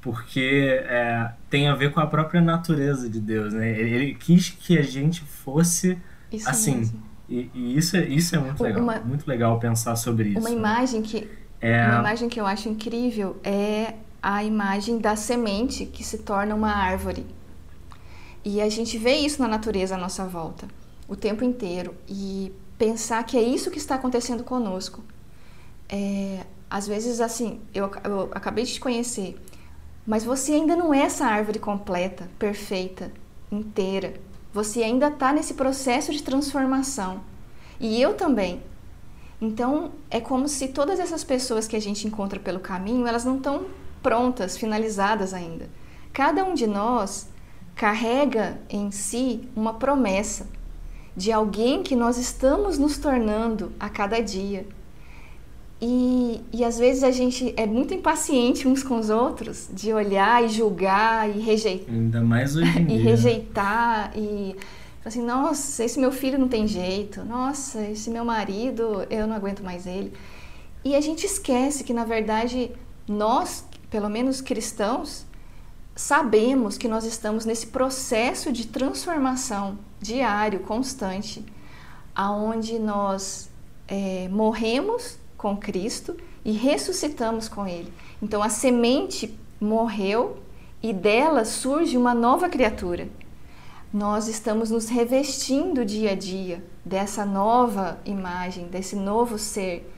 [0.00, 3.70] Porque é, tem a ver com a própria natureza de Deus, né?
[3.70, 5.96] Ele, ele quis que a gente fosse
[6.32, 6.90] isso assim.
[7.28, 8.82] E, e, isso, é, isso é muito legal.
[8.82, 10.40] Uma, muito legal pensar sobre isso.
[10.40, 11.30] Uma imagem que,
[11.60, 11.86] é...
[11.86, 16.72] uma imagem que eu acho incrível é a imagem da semente que se torna uma
[16.72, 17.26] árvore.
[18.44, 20.68] E a gente vê isso na natureza à nossa volta,
[21.08, 21.94] o tempo inteiro.
[22.08, 25.02] E pensar que é isso que está acontecendo conosco.
[25.88, 29.36] É, às vezes, assim, eu, eu acabei de te conhecer,
[30.06, 33.12] mas você ainda não é essa árvore completa, perfeita,
[33.50, 34.14] inteira.
[34.52, 37.22] Você ainda está nesse processo de transformação.
[37.78, 38.62] E eu também.
[39.40, 43.36] Então, é como se todas essas pessoas que a gente encontra pelo caminho, elas não
[43.36, 43.66] estão
[44.02, 45.68] prontas, finalizadas ainda.
[46.12, 47.28] Cada um de nós
[47.74, 50.46] carrega em si uma promessa
[51.16, 54.66] de alguém que nós estamos nos tornando a cada dia.
[55.82, 60.44] E, e às vezes a gente é muito impaciente uns com os outros, de olhar
[60.44, 61.94] e julgar e rejeitar.
[61.94, 63.02] Ainda mais hoje em e dia.
[63.02, 64.54] rejeitar e
[65.04, 69.62] assim, nossa, esse meu filho não tem jeito, nossa, esse meu marido, eu não aguento
[69.62, 70.12] mais ele.
[70.84, 72.70] E a gente esquece que, na verdade,
[73.08, 75.26] nós, pelo menos cristãos,
[75.96, 81.44] sabemos que nós estamos nesse processo de transformação diário, constante,
[82.14, 83.50] aonde nós
[83.88, 87.92] é, morremos com Cristo e ressuscitamos com Ele.
[88.22, 90.38] Então a semente morreu
[90.82, 93.08] e dela surge uma nova criatura.
[93.92, 99.92] Nós estamos nos revestindo dia a dia dessa nova imagem, desse novo ser,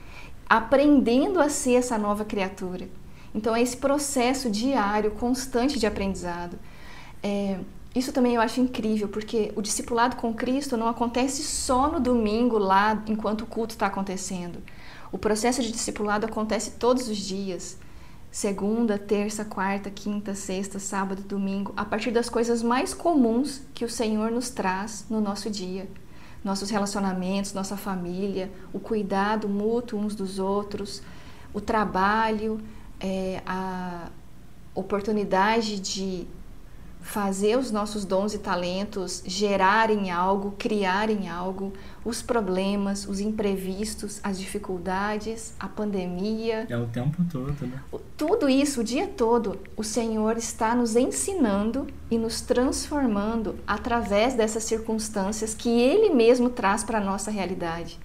[0.49, 2.89] aprendendo a ser essa nova criatura.
[3.33, 6.57] Então, é esse processo diário, constante de aprendizado.
[7.21, 7.59] É,
[7.95, 12.57] isso também eu acho incrível, porque o discipulado com Cristo não acontece só no domingo,
[12.57, 14.59] lá, enquanto o culto está acontecendo.
[15.11, 17.77] O processo de discipulado acontece todos os dias.
[18.31, 23.89] Segunda, terça, quarta, quinta, sexta, sábado, domingo, a partir das coisas mais comuns que o
[23.89, 25.87] Senhor nos traz no nosso dia.
[26.43, 31.03] Nossos relacionamentos, nossa família, o cuidado mútuo uns dos outros,
[31.53, 32.59] o trabalho,
[33.03, 34.07] é, a
[34.73, 36.25] oportunidade de
[37.03, 41.73] fazer os nossos dons e talentos gerarem algo, criarem algo,
[42.05, 46.65] os problemas, os imprevistos, as dificuldades, a pandemia.
[46.69, 47.83] É o tempo todo, né?
[48.17, 54.63] Tudo isso, o dia todo, o Senhor está nos ensinando e nos transformando através dessas
[54.63, 57.99] circunstâncias que Ele mesmo traz para a nossa realidade.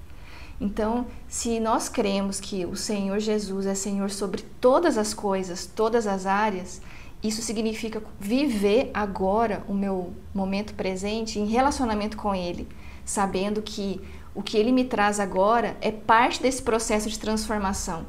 [0.61, 6.07] Então, se nós cremos que o Senhor Jesus é Senhor sobre todas as coisas, todas
[6.07, 6.83] as áreas,
[7.23, 12.67] isso significa viver agora o meu momento presente em relacionamento com Ele,
[13.05, 14.01] sabendo que
[14.35, 18.05] o que Ele me traz agora é parte desse processo de transformação.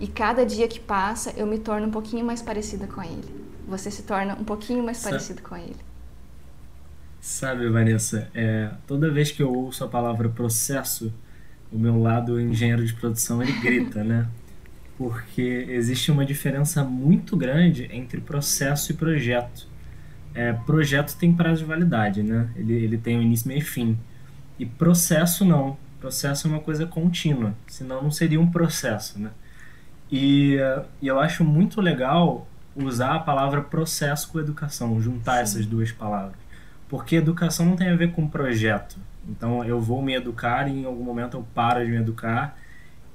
[0.00, 3.46] E cada dia que passa, eu me torno um pouquinho mais parecida com Ele.
[3.66, 5.76] Você se torna um pouquinho mais parecido com Ele.
[7.20, 11.12] Sabe, Vanessa, é, toda vez que eu ouço a palavra processo,
[11.72, 14.26] o meu lado engenheiro de produção ele grita, né?
[14.96, 19.68] Porque existe uma diferença muito grande entre processo e projeto.
[20.34, 22.48] É, projeto tem prazo de validade, né?
[22.56, 23.98] Ele, ele tem um início, meio e fim.
[24.58, 25.76] E processo não.
[26.00, 29.30] Processo é uma coisa contínua, senão não seria um processo, né?
[30.10, 30.56] E,
[31.02, 35.42] e eu acho muito legal usar a palavra processo com educação, juntar Sim.
[35.42, 36.36] essas duas palavras.
[36.88, 38.98] Porque educação não tem a ver com projeto.
[39.28, 42.58] Então eu vou me educar e em algum momento eu paro de me educar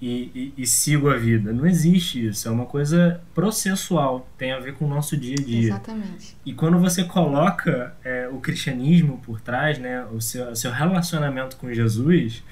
[0.01, 1.53] e, e, e, sigo a vida.
[1.53, 2.47] Não existe isso.
[2.47, 4.27] É uma coisa processual.
[4.37, 5.69] Tem a ver com o nosso dia a dia.
[5.69, 6.35] Exatamente.
[6.45, 11.55] E quando você coloca é, o cristianismo por trás, né, o seu, o seu relacionamento
[11.55, 12.43] com Jesus,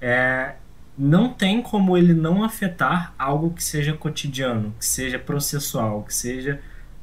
[0.00, 0.54] é,
[0.98, 6.60] não tem como ele não afetar algo que seja cotidiano, que seja processual, que seja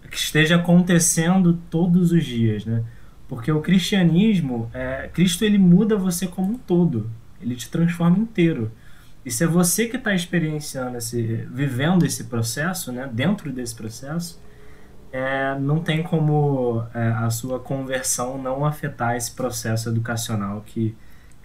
[0.10, 2.84] que esteja acontecendo todos os dias, né?
[3.28, 7.10] Porque o cristianismo, é, Cristo ele muda você como um todo,
[7.42, 8.72] ele te transforma inteiro.
[9.26, 14.40] E se é você que está experienciando esse, vivendo esse processo, né, dentro desse processo,
[15.12, 20.96] é, não tem como é, a sua conversão não afetar esse processo educacional que,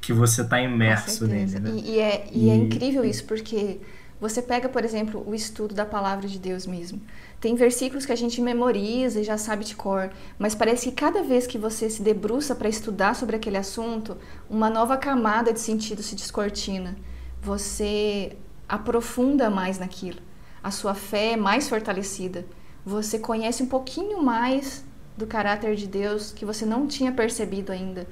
[0.01, 1.59] que você está imerso nele.
[1.59, 1.71] Né?
[1.71, 3.81] E, e, é, e, e é incrível isso, porque
[4.21, 7.01] você pega, por exemplo, o estudo da palavra de Deus mesmo.
[7.41, 11.23] Tem versículos que a gente memoriza e já sabe de cor, mas parece que cada
[11.23, 14.17] vez que você se debruça para estudar sobre aquele assunto,
[14.49, 16.97] uma nova camada de sentido se descortina.
[17.41, 18.37] Você
[18.69, 20.21] aprofunda mais naquilo.
[20.63, 22.45] A sua fé é mais fortalecida.
[22.85, 24.85] Você conhece um pouquinho mais
[25.17, 28.07] do caráter de Deus que você não tinha percebido ainda.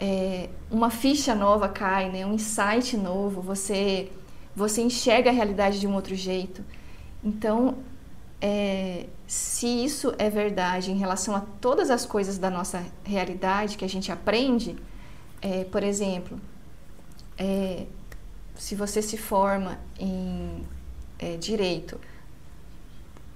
[0.00, 2.24] É, uma ficha nova cai, né?
[2.24, 3.42] um insight novo.
[3.42, 4.10] Você
[4.54, 6.62] você enxerga a realidade de um outro jeito.
[7.24, 7.76] Então,
[8.44, 13.84] é, se isso é verdade em relação a todas as coisas da nossa realidade que
[13.84, 14.74] a gente aprende,
[15.40, 16.40] é, por exemplo,
[17.38, 17.86] é,
[18.56, 20.66] se você se forma em
[21.20, 22.00] é, direito,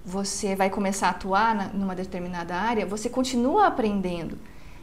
[0.04, 4.36] você vai começar a atuar na, numa determinada área, você continua aprendendo.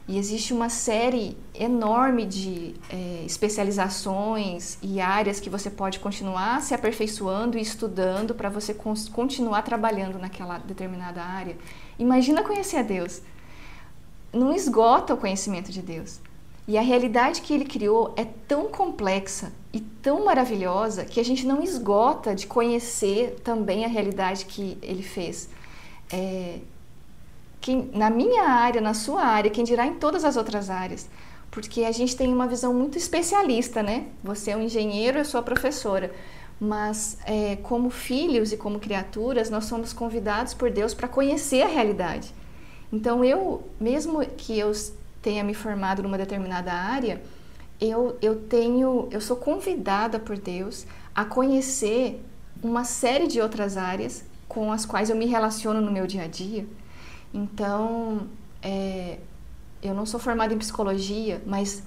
[0.05, 6.73] E existe uma série enorme de é, especializações e áreas que você pode continuar se
[6.73, 8.75] aperfeiçoando e estudando para você
[9.13, 11.55] continuar trabalhando naquela determinada área.
[11.97, 13.21] Imagina conhecer a Deus.
[14.33, 16.19] Não esgota o conhecimento de Deus.
[16.67, 21.45] E a realidade que ele criou é tão complexa e tão maravilhosa que a gente
[21.45, 25.49] não esgota de conhecer também a realidade que ele fez.
[26.11, 26.59] É,
[27.63, 31.09] quem, na minha área, na sua área, quem dirá em todas as outras áreas.
[31.49, 34.07] Porque a gente tem uma visão muito especialista, né?
[34.21, 36.13] Você é um engenheiro, eu sou a professora.
[36.59, 41.67] Mas, é, como filhos e como criaturas, nós somos convidados por Deus para conhecer a
[41.67, 42.33] realidade.
[42.91, 44.73] Então, eu, mesmo que eu
[45.21, 47.21] tenha me formado numa determinada área,
[47.79, 52.21] eu, eu tenho, eu sou convidada por Deus a conhecer
[52.61, 56.27] uma série de outras áreas com as quais eu me relaciono no meu dia a
[56.27, 56.65] dia.
[57.33, 58.27] Então,
[58.61, 59.19] é,
[59.81, 61.83] eu não sou formada em psicologia, mas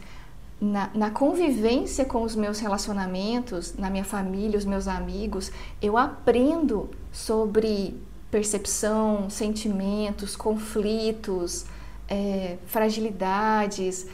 [0.61, 6.90] na, na, convivência com os meus relacionamentos, na minha família, os meus amigos, eu aprendo
[7.12, 7.96] sobre
[8.30, 11.64] percepção, sentimentos, conflitos,
[12.09, 14.06] é, fragilidades,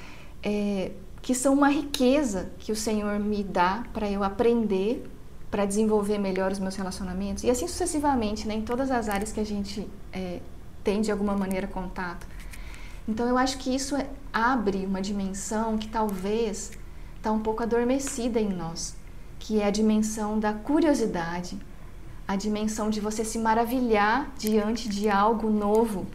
[0.42, 5.08] é, que são uma riqueza que o Senhor me dá para eu aprender,
[5.50, 9.38] para desenvolver melhor os meus relacionamentos e assim sucessivamente, né, em todas as áreas que
[9.38, 10.40] a gente é,
[10.82, 12.26] tem de alguma maneira contato.
[13.06, 16.72] Então eu acho que isso é, abre uma dimensão que talvez
[17.16, 18.96] está um pouco adormecida em nós,
[19.38, 21.58] que é a dimensão da curiosidade,
[22.26, 26.06] a dimensão de você se maravilhar diante de algo novo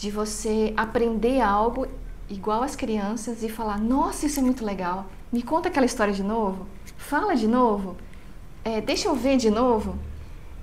[0.00, 1.86] de você aprender algo
[2.26, 5.06] igual as crianças e falar: Nossa, isso é muito legal.
[5.30, 6.66] Me conta aquela história de novo.
[6.96, 7.98] Fala de novo.
[8.64, 9.98] É, deixa eu ver de novo.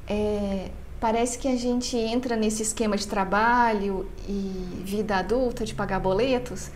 [0.07, 5.99] É, parece que a gente entra nesse esquema de trabalho e vida adulta, de pagar
[5.99, 6.69] boletos,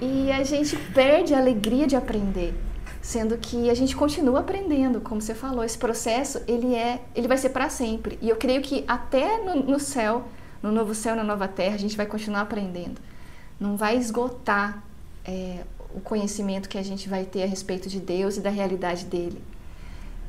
[0.00, 2.54] e a gente perde a alegria de aprender,
[3.00, 7.38] sendo que a gente continua aprendendo, como você falou, esse processo ele é, ele vai
[7.38, 8.18] ser para sempre.
[8.20, 10.24] E eu creio que até no, no céu
[10.62, 13.00] no novo céu, na nova terra, a gente vai continuar aprendendo.
[13.58, 14.82] Não vai esgotar
[15.24, 19.04] é, o conhecimento que a gente vai ter a respeito de Deus e da realidade
[19.06, 19.42] dele.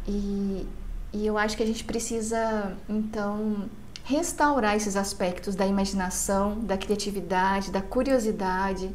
[0.08, 0.66] E,
[1.14, 3.70] e eu acho que a gente precisa, então,
[4.04, 8.90] restaurar esses aspectos da imaginação, da criatividade, da curiosidade,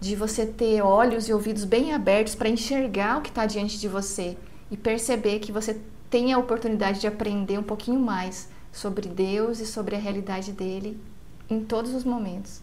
[0.00, 3.88] de você ter olhos e ouvidos bem abertos para enxergar o que está diante de
[3.88, 4.36] você
[4.70, 9.66] e perceber que você tem a oportunidade de aprender um pouquinho mais sobre Deus e
[9.66, 11.00] sobre a realidade dele
[11.48, 12.60] em todos os momentos.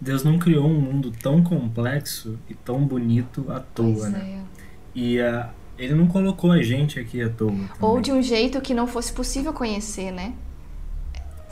[0.00, 4.44] Deus não criou um mundo tão complexo e tão bonito à toa, né?
[4.44, 4.98] É.
[4.98, 5.48] E uh,
[5.80, 7.50] ele não colocou a gente aqui à toa.
[7.50, 7.68] Também.
[7.80, 10.34] Ou de um jeito que não fosse possível conhecer, né?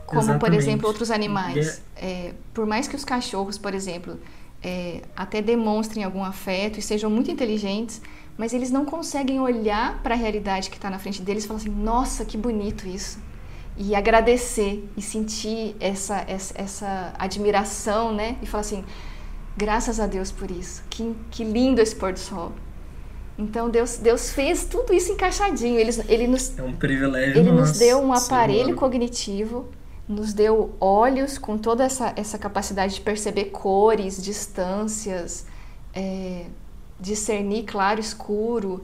[0.05, 0.41] Como, Exatamente.
[0.41, 1.83] por exemplo, outros animais.
[1.97, 2.07] É...
[2.07, 4.19] É, por mais que os cachorros, por exemplo,
[4.63, 8.01] é, até demonstrem algum afeto e sejam muito inteligentes,
[8.37, 11.61] mas eles não conseguem olhar para a realidade que está na frente deles e falar
[11.61, 13.19] assim: nossa, que bonito isso.
[13.77, 18.37] E agradecer e sentir essa, essa, essa admiração, né?
[18.43, 18.85] E falar assim:
[19.57, 22.53] graças a Deus por isso, que, que lindo esse pôr do sol.
[23.39, 25.79] Então Deus, Deus fez tudo isso encaixadinho.
[25.79, 27.39] Ele, ele nos, é um privilégio.
[27.39, 29.69] Ele nos deu um aparelho cognitivo,
[30.09, 35.47] nos deu olhos com toda essa, essa capacidade de perceber cores, distâncias,
[35.95, 36.47] é,
[36.99, 38.83] discernir claro escuro.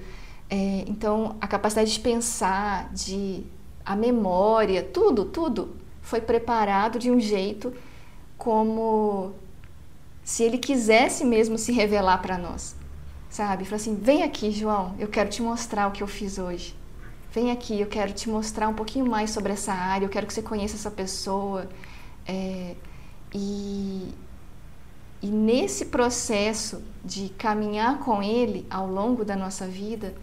[0.48, 3.44] É, então, a capacidade de pensar, de
[3.84, 7.72] a memória, tudo, tudo foi preparado de um jeito
[8.38, 9.32] como
[10.22, 12.76] se ele quisesse mesmo se revelar para nós,
[13.34, 13.64] sabe?
[13.64, 16.76] Falou assim: vem aqui, João, eu quero te mostrar o que eu fiz hoje.
[17.32, 20.32] Vem aqui, eu quero te mostrar um pouquinho mais sobre essa área, eu quero que
[20.32, 21.68] você conheça essa pessoa.
[22.24, 22.76] É,
[23.34, 24.14] e,
[25.20, 30.14] e nesse processo de caminhar com Ele ao longo da nossa vida,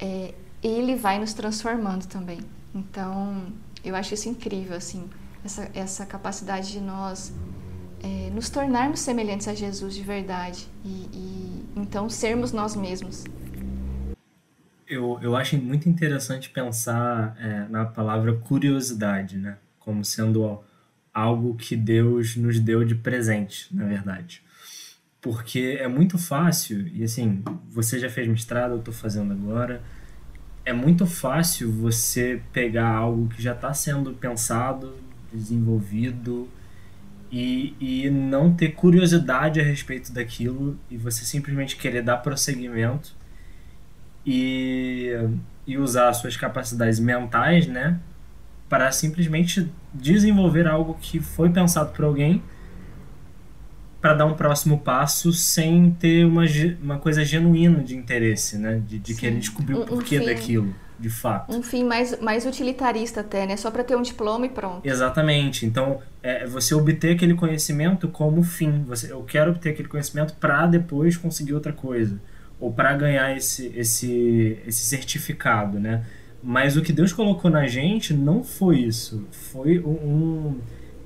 [0.00, 2.40] é, Ele vai nos transformando também.
[2.74, 3.52] Então,
[3.84, 5.08] eu acho isso incrível, assim,
[5.44, 7.32] essa, essa capacidade de nós
[8.02, 13.24] é, nos tornarmos semelhantes a Jesus de verdade e, e então sermos nós mesmos.
[14.86, 19.58] Eu, eu acho muito interessante pensar é, na palavra curiosidade, né?
[19.78, 20.60] Como sendo
[21.12, 24.42] algo que Deus nos deu de presente, na verdade.
[25.20, 29.82] Porque é muito fácil, e assim, você já fez mestrado, eu estou fazendo agora.
[30.64, 34.94] É muito fácil você pegar algo que já está sendo pensado,
[35.32, 36.48] desenvolvido,
[37.30, 43.14] e, e não ter curiosidade a respeito daquilo, e você simplesmente querer dar prosseguimento
[44.24, 45.10] e,
[45.66, 48.00] e usar suas capacidades mentais, né?
[48.68, 52.42] para simplesmente desenvolver algo que foi pensado por alguém
[54.00, 56.44] para dar um próximo passo sem ter uma,
[56.80, 58.80] uma coisa genuína de interesse, né?
[58.86, 61.54] De, de querer descobrir o porquê um daquilo, de fato.
[61.54, 63.56] Um fim mais, mais utilitarista até, né?
[63.56, 64.84] Só para ter um diploma e pronto.
[64.84, 65.64] Exatamente.
[65.64, 68.82] Então, é, você obter aquele conhecimento como fim.
[68.84, 72.18] Você, eu quero obter aquele conhecimento para depois conseguir outra coisa
[72.60, 76.04] ou para ganhar esse, esse, esse certificado, né?
[76.42, 79.26] Mas o que Deus colocou na gente não foi isso.
[79.30, 80.58] Foi um,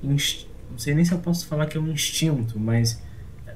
[0.03, 0.17] um
[0.73, 3.01] não sei nem se eu posso falar que é um instinto, mas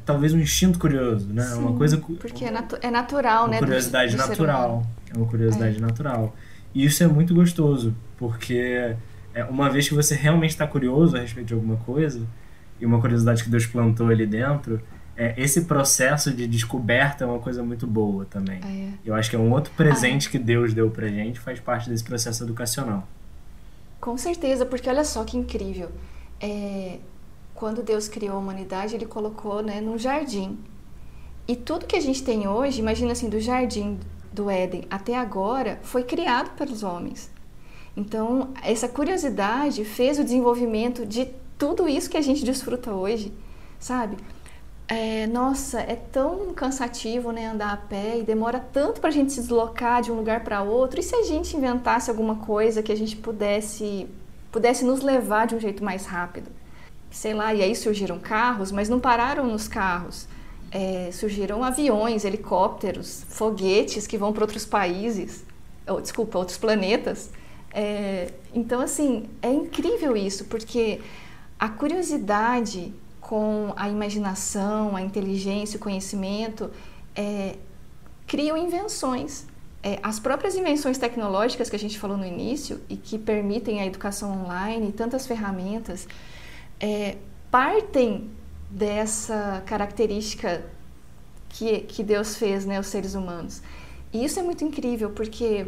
[0.07, 1.43] talvez um instinto curioso, né?
[1.43, 3.59] Sim, uma coisa porque é, natu é natural, uma né?
[3.59, 5.79] Curiosidade do, do natural, é uma curiosidade é.
[5.81, 6.33] natural.
[6.73, 8.95] E isso é muito gostoso, porque
[9.33, 12.25] é, uma vez que você realmente está curioso a respeito de alguma coisa
[12.79, 14.81] e uma curiosidade que Deus plantou ali dentro,
[15.17, 18.61] é, esse processo de descoberta é uma coisa muito boa também.
[18.63, 18.93] É.
[19.03, 20.31] Eu acho que é um outro presente ah.
[20.31, 23.05] que Deus deu pra gente, faz parte desse processo educacional.
[23.99, 25.91] Com certeza, porque olha só que incrível.
[26.39, 26.99] É,
[27.57, 30.59] quando Deus criou a humanidade, ele colocou né, num jardim.
[31.47, 33.99] E tudo que a gente tem hoje, imagina assim, do jardim
[34.31, 37.31] do Éden até agora, foi criado pelos homens.
[37.95, 43.33] Então, essa curiosidade fez o desenvolvimento de tudo isso que a gente desfruta hoje,
[43.79, 44.17] sabe?
[44.87, 49.33] É, nossa, é tão cansativo né, andar a pé e demora tanto para a gente
[49.33, 50.99] se deslocar de um lugar para outro.
[50.99, 54.07] E se a gente inventasse alguma coisa que a gente pudesse,
[54.51, 56.56] pudesse nos levar de um jeito mais rápido?
[57.09, 60.27] Sei lá, e aí surgiram carros, mas não pararam nos carros.
[60.71, 65.45] É, surgiram aviões, helicópteros, foguetes que vão para outros países,
[65.87, 67.29] ou, desculpa, outros planetas.
[67.73, 70.99] É, então, assim, é incrível isso, porque
[71.57, 72.93] a curiosidade
[73.27, 76.71] com a imaginação, a inteligência, o conhecimento,
[77.13, 77.55] é,
[78.25, 79.45] criam invenções.
[79.83, 83.85] É, as próprias invenções tecnológicas que a gente falou no início e que permitem a
[83.85, 86.07] educação online e tantas ferramentas,
[86.79, 87.17] é,
[87.49, 88.29] partem
[88.69, 90.63] dessa característica
[91.49, 93.61] que, que Deus fez, né, os seres humanos.
[94.13, 95.67] E isso é muito incrível, porque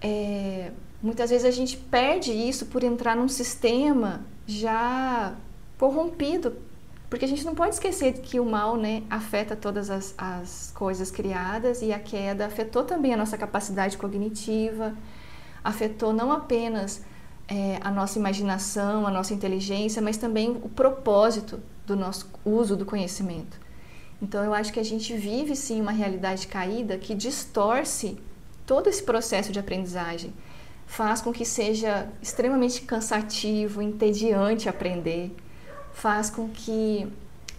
[0.00, 0.72] é,
[1.02, 5.34] muitas vezes a gente perde isso por entrar num sistema já
[5.78, 6.56] corrompido
[7.12, 11.10] porque a gente não pode esquecer que o mal né, afeta todas as, as coisas
[11.10, 14.94] criadas e a queda afetou também a nossa capacidade cognitiva,
[15.62, 17.04] afetou não apenas
[17.48, 22.84] é, a nossa imaginação, a nossa inteligência, mas também o propósito do nosso uso do
[22.84, 23.60] conhecimento.
[24.20, 28.18] Então eu acho que a gente vive sim uma realidade caída que distorce
[28.64, 30.32] todo esse processo de aprendizagem,
[30.86, 35.34] faz com que seja extremamente cansativo, entediante aprender.
[35.92, 37.06] Faz com que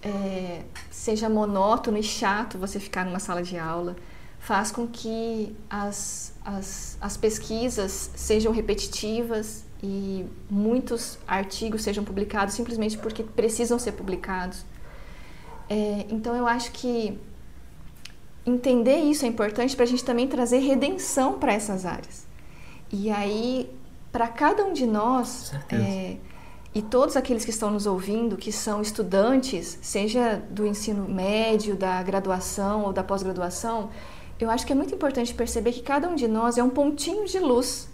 [0.02, 3.96] é, seja monótono e chato você ficar numa sala de aula,
[4.40, 12.98] faz com que as, as, as pesquisas sejam repetitivas e muitos artigos sejam publicados simplesmente
[12.98, 14.66] porque precisam ser publicados.
[15.70, 17.20] É, então eu acho que
[18.46, 22.26] entender isso é importante para a gente também trazer redenção para essas áreas.
[22.90, 23.70] E aí,
[24.10, 26.16] para cada um de nós, é,
[26.74, 32.02] e todos aqueles que estão nos ouvindo, que são estudantes, seja do ensino médio, da
[32.02, 33.90] graduação ou da pós-graduação,
[34.40, 37.26] eu acho que é muito importante perceber que cada um de nós é um pontinho
[37.26, 37.92] de luz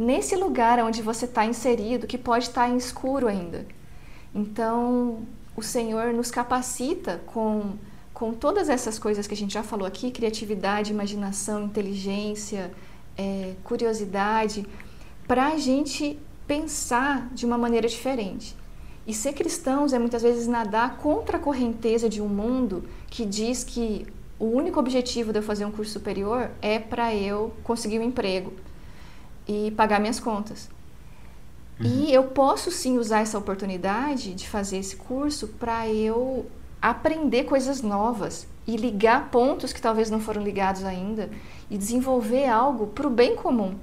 [0.00, 3.66] nesse lugar onde você está inserido, que pode estar tá em escuro ainda.
[4.34, 7.74] Então, o Senhor nos capacita com,
[8.14, 12.72] com todas essas coisas que a gente já falou aqui criatividade, imaginação, inteligência,
[13.16, 14.66] é, curiosidade
[15.28, 18.56] para a gente pensar de uma maneira diferente.
[19.06, 23.62] E ser cristãos é muitas vezes nadar contra a correnteza de um mundo que diz
[23.64, 24.06] que
[24.38, 28.52] o único objetivo de eu fazer um curso superior é para eu conseguir um emprego
[29.46, 30.68] e pagar minhas contas.
[31.78, 31.86] Uhum.
[31.86, 36.46] E eu posso sim usar essa oportunidade de fazer esse curso para eu
[36.80, 41.30] aprender coisas novas e ligar pontos que talvez não foram ligados ainda
[41.70, 43.74] e desenvolver algo para o bem comum.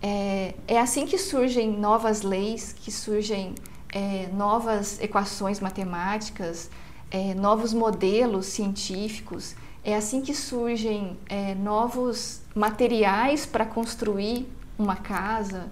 [0.00, 3.54] É, é assim que surgem novas leis, que surgem
[3.92, 6.70] é, novas equações matemáticas,
[7.10, 9.54] é, novos modelos científicos.
[9.84, 15.70] É assim que surgem é, novos materiais para construir uma casa,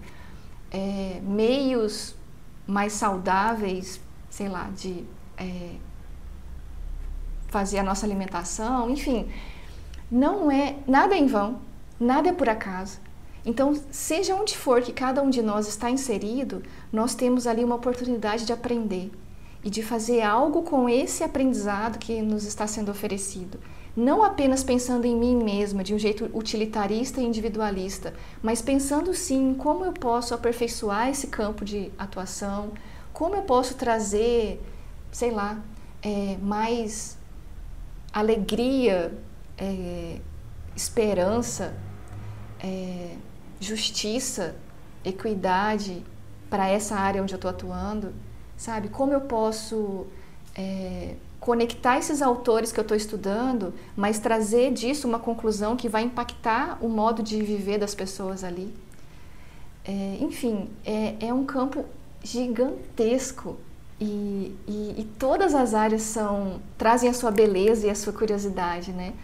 [0.70, 2.14] é, meios
[2.66, 5.04] mais saudáveis, sei lá, de
[5.36, 5.74] é,
[7.48, 9.28] fazer a nossa alimentação, enfim.
[10.10, 11.60] Não é nada é em vão,
[11.98, 13.00] nada é por acaso.
[13.44, 17.76] Então, seja onde for que cada um de nós está inserido, nós temos ali uma
[17.76, 19.10] oportunidade de aprender
[19.64, 23.58] e de fazer algo com esse aprendizado que nos está sendo oferecido.
[23.96, 29.50] Não apenas pensando em mim mesma de um jeito utilitarista e individualista, mas pensando sim
[29.50, 32.72] em como eu posso aperfeiçoar esse campo de atuação,
[33.12, 34.62] como eu posso trazer,
[35.10, 35.60] sei lá,
[36.02, 37.18] é, mais
[38.12, 39.12] alegria,
[39.58, 40.18] é,
[40.76, 41.74] esperança.
[42.62, 43.16] É,
[43.60, 44.56] justiça,
[45.04, 46.02] equidade
[46.48, 48.12] para essa área onde eu estou atuando,
[48.56, 48.88] sabe?
[48.88, 50.06] Como eu posso
[50.56, 56.02] é, conectar esses autores que eu estou estudando, mas trazer disso uma conclusão que vai
[56.02, 58.72] impactar o modo de viver das pessoas ali.
[59.84, 61.86] É, enfim, é, é, um campo
[62.22, 63.56] gigantesco
[63.98, 68.92] e, e, e, todas as áreas são trazem a sua beleza e a sua curiosidade,
[68.92, 69.14] né?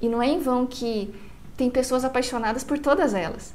[0.00, 1.12] E não é em vão que
[1.56, 3.52] tem pessoas apaixonadas por todas elas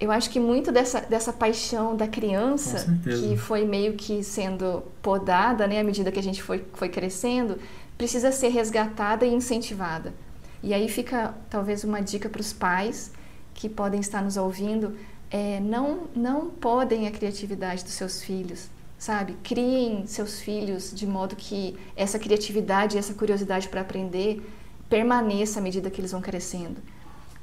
[0.00, 5.66] eu acho que muito dessa, dessa paixão da criança, que foi meio que sendo podada
[5.66, 7.58] né, à medida que a gente foi, foi crescendo,
[7.96, 10.14] precisa ser resgatada e incentivada.
[10.62, 13.12] E aí fica talvez uma dica para os pais
[13.54, 14.96] que podem estar nos ouvindo:
[15.30, 19.36] é, não, não podem a criatividade dos seus filhos, sabe?
[19.42, 24.42] Criem seus filhos de modo que essa criatividade e essa curiosidade para aprender
[24.88, 26.76] permaneça à medida que eles vão crescendo.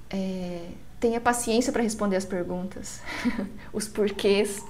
[0.10, 0.70] É,
[1.00, 3.02] tenha paciência para responder as perguntas,
[3.74, 4.64] os porquês.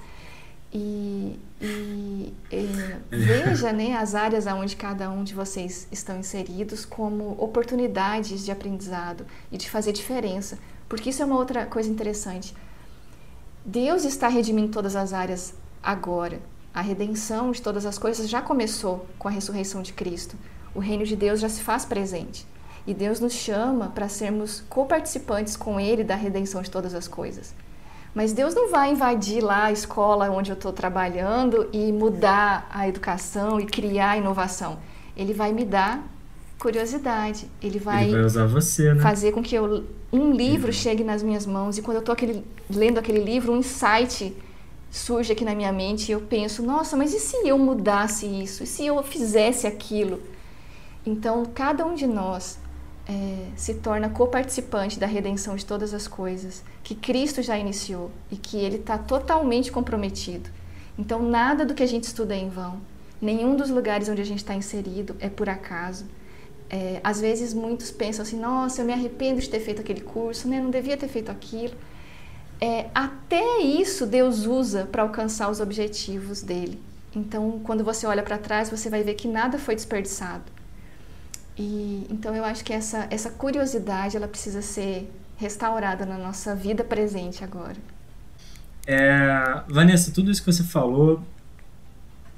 [0.72, 2.68] E, e, e,
[3.10, 9.24] veja né, as áreas onde cada um de vocês estão inseridos como oportunidades de aprendizado
[9.50, 10.58] e de fazer diferença.
[10.88, 12.54] Porque isso é uma outra coisa interessante.
[13.64, 16.40] Deus está redimindo todas as áreas agora.
[16.74, 20.36] A redenção de todas as coisas já começou com a ressurreição de Cristo.
[20.74, 22.46] O reino de Deus já se faz presente.
[22.86, 27.54] E Deus nos chama para sermos coparticipantes com Ele da redenção de todas as coisas.
[28.14, 32.88] Mas Deus não vai invadir lá a escola onde eu estou trabalhando e mudar a
[32.88, 34.78] educação e criar inovação.
[35.16, 36.02] Ele vai me dar
[36.58, 37.50] curiosidade.
[37.60, 39.02] Ele vai, Ele vai usar você, né?
[39.02, 40.72] fazer com que eu, um livro uhum.
[40.72, 42.16] chegue nas minhas mãos e quando eu estou
[42.70, 44.34] lendo aquele livro, um insight
[44.90, 48.62] surge aqui na minha mente e eu penso, nossa, mas e se eu mudasse isso?
[48.62, 50.22] E se eu fizesse aquilo?
[51.04, 52.58] Então, cada um de nós
[53.08, 58.36] é, se torna coparticipante da redenção de todas as coisas que Cristo já iniciou e
[58.36, 60.50] que Ele está totalmente comprometido.
[60.98, 62.80] Então, nada do que a gente estuda é em vão.
[63.20, 66.06] Nenhum dos lugares onde a gente está inserido é por acaso.
[66.68, 70.48] É, às vezes, muitos pensam assim: nossa, eu me arrependo de ter feito aquele curso,
[70.48, 70.60] né?
[70.60, 71.74] não devia ter feito aquilo.
[72.60, 76.80] É, até isso Deus usa para alcançar os objetivos dele.
[77.14, 80.44] Então, quando você olha para trás, você vai ver que nada foi desperdiçado.
[81.58, 86.84] E então eu acho que essa essa curiosidade ela precisa ser restaurada na nossa vida
[86.84, 87.76] presente agora.
[88.86, 91.22] É, Vanessa, tudo isso que você falou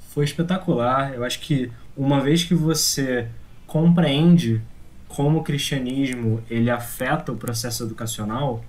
[0.09, 1.13] foi espetacular.
[1.13, 3.27] Eu acho que uma vez que você
[3.67, 4.61] compreende
[5.07, 8.63] como o cristianismo ele afeta o processo educacional,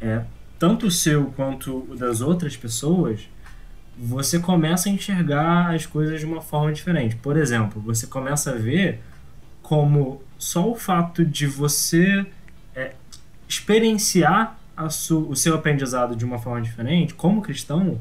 [0.00, 0.22] é,
[0.58, 3.28] tanto o seu quanto o das outras pessoas,
[3.98, 7.16] você começa a enxergar as coisas de uma forma diferente.
[7.16, 9.00] Por exemplo, você começa a ver
[9.66, 12.24] como só o fato de você
[12.72, 12.92] é,
[13.48, 18.00] experienciar o seu aprendizado de uma forma diferente, como cristão,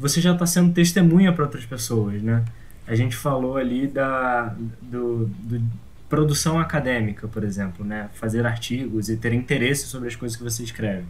[0.00, 2.44] você já está sendo testemunha para outras pessoas, né?
[2.88, 4.52] A gente falou ali da
[4.82, 5.62] do, do,
[6.08, 8.10] produção acadêmica, por exemplo, né?
[8.14, 11.06] Fazer artigos e ter interesse sobre as coisas que você escreve.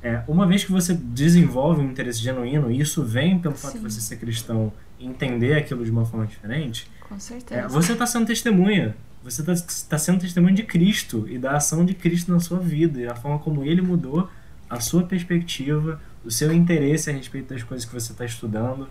[0.00, 3.78] É, uma vez que você desenvolve um interesse genuíno, e isso vem pelo fato Sim.
[3.78, 7.62] de você ser cristão entender aquilo de uma forma diferente, Com certeza.
[7.62, 8.94] É, você está sendo testemunha
[9.24, 9.54] você está
[9.88, 13.16] tá sendo testemunho de Cristo e da ação de Cristo na sua vida e a
[13.16, 14.28] forma como ele mudou
[14.68, 18.86] a sua perspectiva, o seu interesse a respeito das coisas que você está estudando.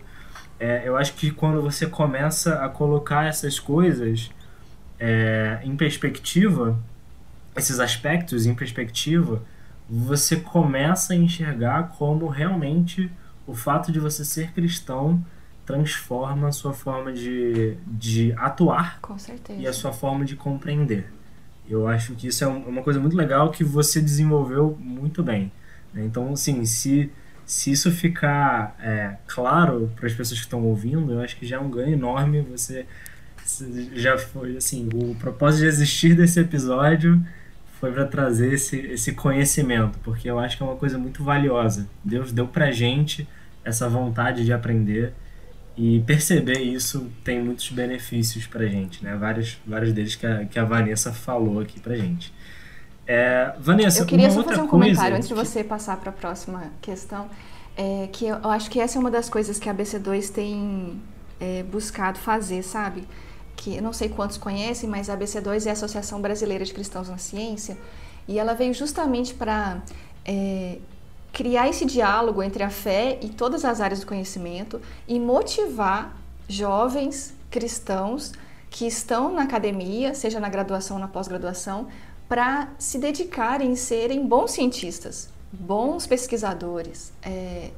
[0.58, 4.28] É, eu acho que quando você começa a colocar essas coisas
[4.98, 6.76] é, em perspectiva,
[7.54, 9.40] esses aspectos em perspectiva,
[9.88, 13.08] você começa a enxergar como realmente
[13.46, 15.24] o fato de você ser cristão
[15.64, 19.00] transforma a sua forma de, de atuar
[19.58, 21.06] e a sua forma de compreender.
[21.68, 25.50] Eu acho que isso é uma coisa muito legal que você desenvolveu muito bem.
[25.92, 26.04] Né?
[26.04, 27.10] Então, assim, se,
[27.46, 31.56] se isso ficar é, claro para as pessoas que estão ouvindo, eu acho que já
[31.56, 32.42] é um ganho enorme.
[32.50, 32.86] Você
[33.94, 37.24] já foi, assim, o propósito de existir desse episódio
[37.80, 41.88] foi para trazer esse, esse conhecimento, porque eu acho que é uma coisa muito valiosa.
[42.04, 43.26] Deus deu para gente
[43.64, 45.14] essa vontade de aprender
[45.76, 49.16] e perceber isso tem muitos benefícios pra gente, né?
[49.16, 52.32] Vários, vários deles que a, que a Vanessa falou aqui pra gente.
[53.06, 56.72] É, Vanessa, eu queria só fazer um comentário antes de você passar para a próxima
[56.80, 57.28] questão.
[57.76, 61.02] É, que eu acho que essa é uma das coisas que a BC2 tem
[61.40, 63.06] é, buscado fazer, sabe?
[63.56, 67.08] Que eu não sei quantos conhecem, mas a BC2 é a Associação Brasileira de Cristãos
[67.08, 67.76] na Ciência
[68.28, 69.82] e ela veio justamente para
[70.24, 70.78] é,
[71.34, 76.16] criar esse diálogo entre a fé e todas as áreas do conhecimento e motivar
[76.48, 78.32] jovens cristãos
[78.70, 81.88] que estão na academia, seja na graduação ou na pós-graduação,
[82.28, 87.70] para se dedicarem e serem bons cientistas, bons pesquisadores, é,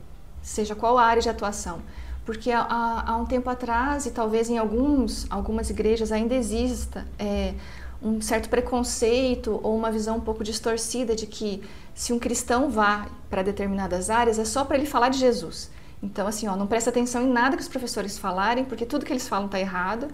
[0.43, 1.81] seja qual a área de atuação,
[2.25, 7.55] porque há, há, um tempo atrás, e talvez em alguns, algumas igrejas ainda exista é,
[8.03, 11.63] um certo preconceito ou uma visão um pouco distorcida de que
[11.97, 15.69] se um cristão vá para determinadas áreas é só para ele falar de Jesus.
[16.01, 19.13] Então, assim, ó, não presta atenção em nada que os professores falarem, porque tudo que
[19.13, 20.07] eles falam está errado,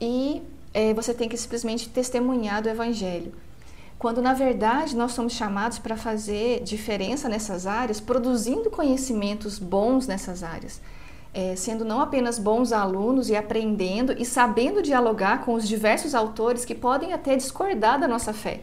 [0.00, 0.42] e
[0.74, 3.32] é, você tem que simplesmente testemunhar do Evangelho.
[3.98, 10.42] Quando, na verdade, nós somos chamados para fazer diferença nessas áreas, produzindo conhecimentos bons nessas
[10.42, 10.80] áreas
[11.32, 16.64] é, sendo não apenas bons alunos e aprendendo e sabendo dialogar com os diversos autores
[16.64, 18.60] que podem até discordar da nossa fé,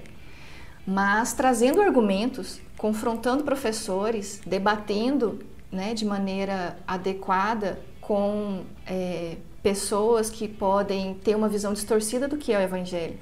[0.88, 11.16] mas trazendo argumentos, confrontando professores, debatendo né, de maneira adequada com é, pessoas que podem
[11.16, 13.20] ter uma visão distorcida do que é o Evangelho.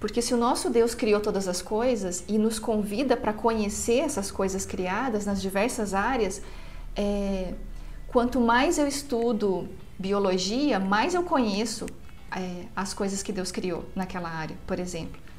[0.00, 4.32] Porque se o nosso Deus criou todas as coisas e nos convida para conhecer essas
[4.32, 6.42] coisas criadas nas diversas áreas,
[6.96, 7.54] é,
[8.08, 11.86] quanto mais eu estudo biologia, mais eu conheço
[12.34, 15.29] é, as coisas que Deus criou naquela área, por exemplo.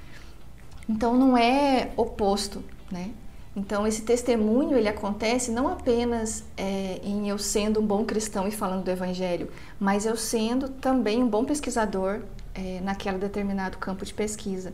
[0.91, 2.61] Então não é oposto,
[2.91, 3.11] né?
[3.55, 8.51] Então esse testemunho ele acontece não apenas é, em eu sendo um bom cristão e
[8.51, 12.21] falando do Evangelho, mas eu sendo também um bom pesquisador
[12.53, 14.73] é, naquele determinado campo de pesquisa.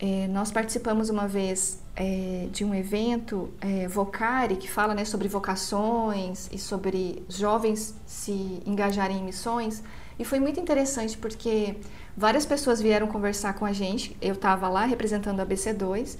[0.00, 5.28] É, nós participamos uma vez é, de um evento, é, Vocari, que fala né, sobre
[5.28, 9.82] vocações e sobre jovens se engajarem em missões.
[10.18, 11.76] E foi muito interessante porque
[12.16, 14.16] várias pessoas vieram conversar com a gente.
[14.20, 16.16] Eu estava lá representando a BC2.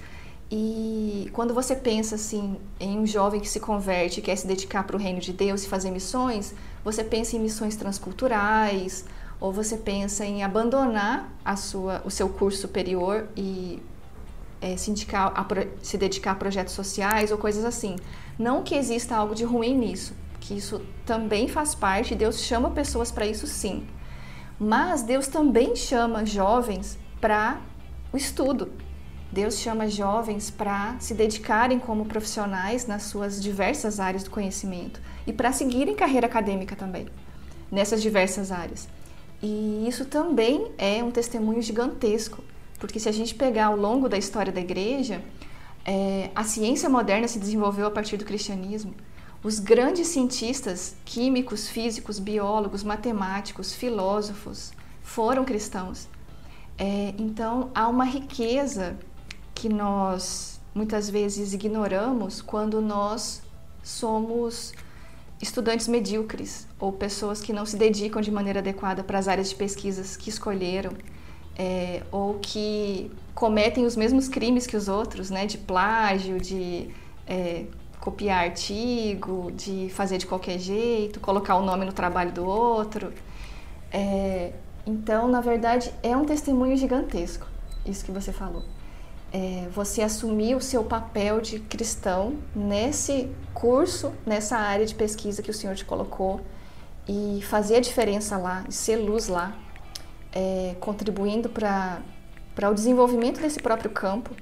[0.49, 4.95] E quando você pensa assim em um jovem que se converte, quer se dedicar para
[4.95, 6.53] o reino de Deus e fazer missões,
[6.85, 9.03] você pensa em missões transculturais,
[9.41, 13.81] ou você pensa em abandonar a sua, o seu curso superior e
[14.61, 15.45] é, se, indicar a,
[15.81, 17.97] se dedicar a projetos sociais ou coisas assim.
[18.39, 20.13] Não que exista algo de ruim nisso,
[20.47, 23.85] que isso também faz parte, Deus chama pessoas para isso sim.
[24.57, 27.59] Mas Deus também chama jovens para
[28.13, 28.71] o estudo.
[29.29, 35.33] Deus chama jovens para se dedicarem como profissionais nas suas diversas áreas do conhecimento e
[35.33, 37.07] para seguirem carreira acadêmica também,
[37.69, 38.87] nessas diversas áreas.
[39.43, 42.41] E isso também é um testemunho gigantesco,
[42.79, 45.21] porque se a gente pegar ao longo da história da igreja,
[45.85, 48.95] é, a ciência moderna se desenvolveu a partir do cristianismo.
[49.43, 56.07] Os grandes cientistas, químicos, físicos, biólogos, matemáticos, filósofos, foram cristãos.
[56.77, 58.97] É, então, há uma riqueza
[59.53, 63.41] que nós muitas vezes ignoramos quando nós
[63.83, 64.73] somos
[65.41, 69.55] estudantes medíocres ou pessoas que não se dedicam de maneira adequada para as áreas de
[69.55, 70.91] pesquisas que escolheram
[71.57, 76.89] é, ou que cometem os mesmos crimes que os outros, né, de plágio, de
[77.25, 77.65] é,
[78.07, 83.11] copiar artigo, de fazer de qualquer jeito, colocar o nome no trabalho do outro.
[83.91, 84.53] É,
[84.85, 87.45] então, na verdade, é um testemunho gigantesco,
[87.85, 88.63] isso que você falou
[89.31, 95.51] é, você assumir o seu papel de cristão nesse curso, nessa área de pesquisa que
[95.51, 96.41] o Senhor te colocou
[97.07, 99.55] e fazer a diferença lá, ser luz lá,
[100.31, 102.01] é, contribuindo para
[102.69, 104.35] o desenvolvimento desse próprio campo.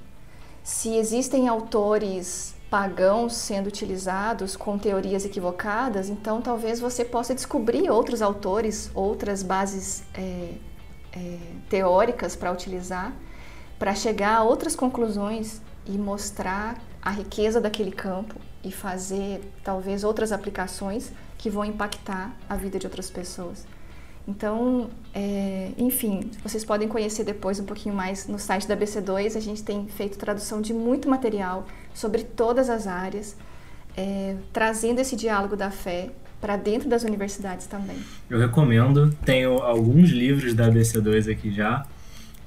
[0.62, 8.20] Se existem autores pagãos sendo utilizados com teorias equivocadas, então talvez você possa descobrir outros
[8.20, 10.54] autores, outras bases é,
[11.12, 11.38] é
[11.68, 13.12] teóricas para utilizar
[13.78, 20.32] para chegar a outras conclusões e mostrar a riqueza daquele campo e fazer talvez outras
[20.32, 23.66] aplicações que vão impactar a vida de outras pessoas.
[24.28, 29.36] Então, é, enfim, vocês podem conhecer depois um pouquinho mais no site da BC2.
[29.36, 33.36] A gente tem feito tradução de muito material sobre todas as áreas,
[33.96, 36.10] é, trazendo esse diálogo da fé
[36.40, 37.96] para dentro das universidades também.
[38.28, 41.86] Eu recomendo, tenho alguns livros da BC2 aqui já.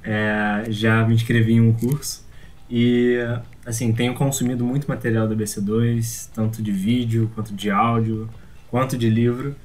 [0.04, 2.24] É, já me inscrevi em um curso
[2.70, 3.18] e,
[3.66, 8.30] assim, tenho consumido muito material da BC2, tanto de vídeo, quanto de áudio,
[8.70, 9.56] quanto de livro.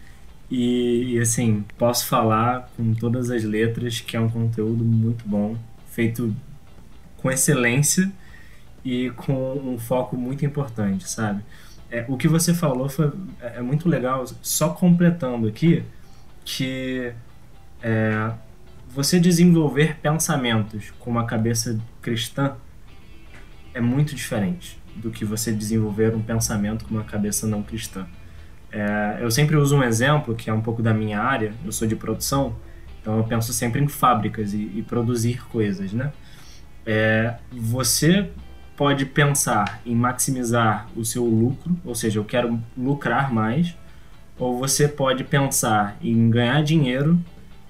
[0.56, 5.56] E, e, assim, posso falar com todas as letras que é um conteúdo muito bom,
[5.90, 6.32] feito
[7.16, 8.08] com excelência
[8.84, 11.42] e com um foco muito importante, sabe?
[11.90, 15.82] É, o que você falou foi, é, é muito legal, só completando aqui,
[16.44, 17.12] que
[17.82, 18.30] é,
[18.88, 22.54] você desenvolver pensamentos com uma cabeça cristã
[23.74, 28.06] é muito diferente do que você desenvolver um pensamento com uma cabeça não cristã.
[28.74, 31.86] É, eu sempre uso um exemplo que é um pouco da minha área, eu sou
[31.86, 32.56] de produção,
[33.00, 36.12] então eu penso sempre em fábricas e, e produzir coisas, né?
[36.84, 38.28] É, você
[38.76, 43.76] pode pensar em maximizar o seu lucro, ou seja, eu quero lucrar mais,
[44.36, 47.20] ou você pode pensar em ganhar dinheiro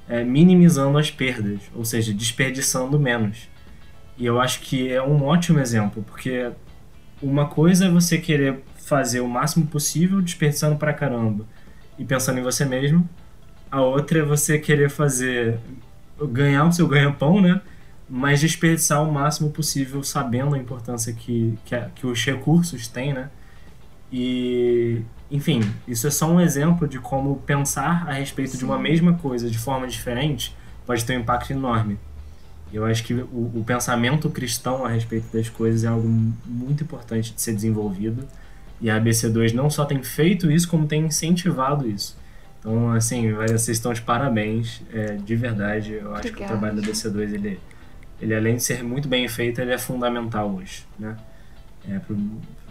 [0.09, 3.51] é, minimizando as perdas, ou seja, desperdiçando menos.
[4.17, 6.51] E eu acho que é um ótimo exemplo, porque
[7.21, 11.45] uma coisa é você querer fazer o máximo possível desperdiçando pra caramba
[11.99, 13.09] e pensando em você mesmo.
[13.71, 15.59] A outra é você querer fazer
[16.31, 17.61] ganhar o seu ganha-pão, né?
[18.09, 23.31] Mas desperdiçar o máximo possível sabendo a importância que, que, que os recursos têm, né?
[24.13, 28.59] E, enfim, isso é só um exemplo de como pensar a respeito Sim.
[28.59, 30.55] de uma mesma coisa de forma diferente
[30.87, 31.99] pode ter um impacto enorme.
[32.73, 36.07] Eu acho que o, o, pensamento cristão a respeito das coisas é algo
[36.45, 38.27] muito importante de ser desenvolvido.
[38.81, 42.17] E a ABC2 não só tem feito isso, como tem incentivado isso.
[42.59, 45.93] Então, assim, vocês estão de parabéns, é, de verdade.
[45.93, 46.37] Eu acho Obrigada.
[46.37, 47.61] que o trabalho da ABC2, ele,
[48.21, 51.17] ele, além de ser muito bem feito, ele é fundamental hoje, né?
[51.87, 52.17] É, pro,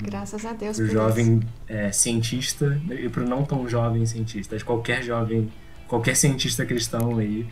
[0.02, 4.58] Graças a Deus pro jovem é, cientista e pro não tão jovem cientista.
[4.64, 5.52] Qualquer jovem,
[5.88, 7.46] qualquer cientista cristão aí,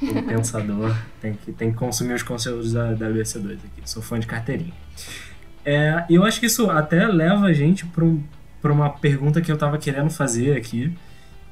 [0.00, 3.82] o pensador tem que, tem que consumir os conteúdos da, da ABC2 aqui.
[3.84, 4.72] Sou fã de carteirinha.
[5.66, 8.22] É, eu acho que isso até leva a gente para um,
[8.62, 10.96] uma pergunta que eu estava querendo fazer aqui.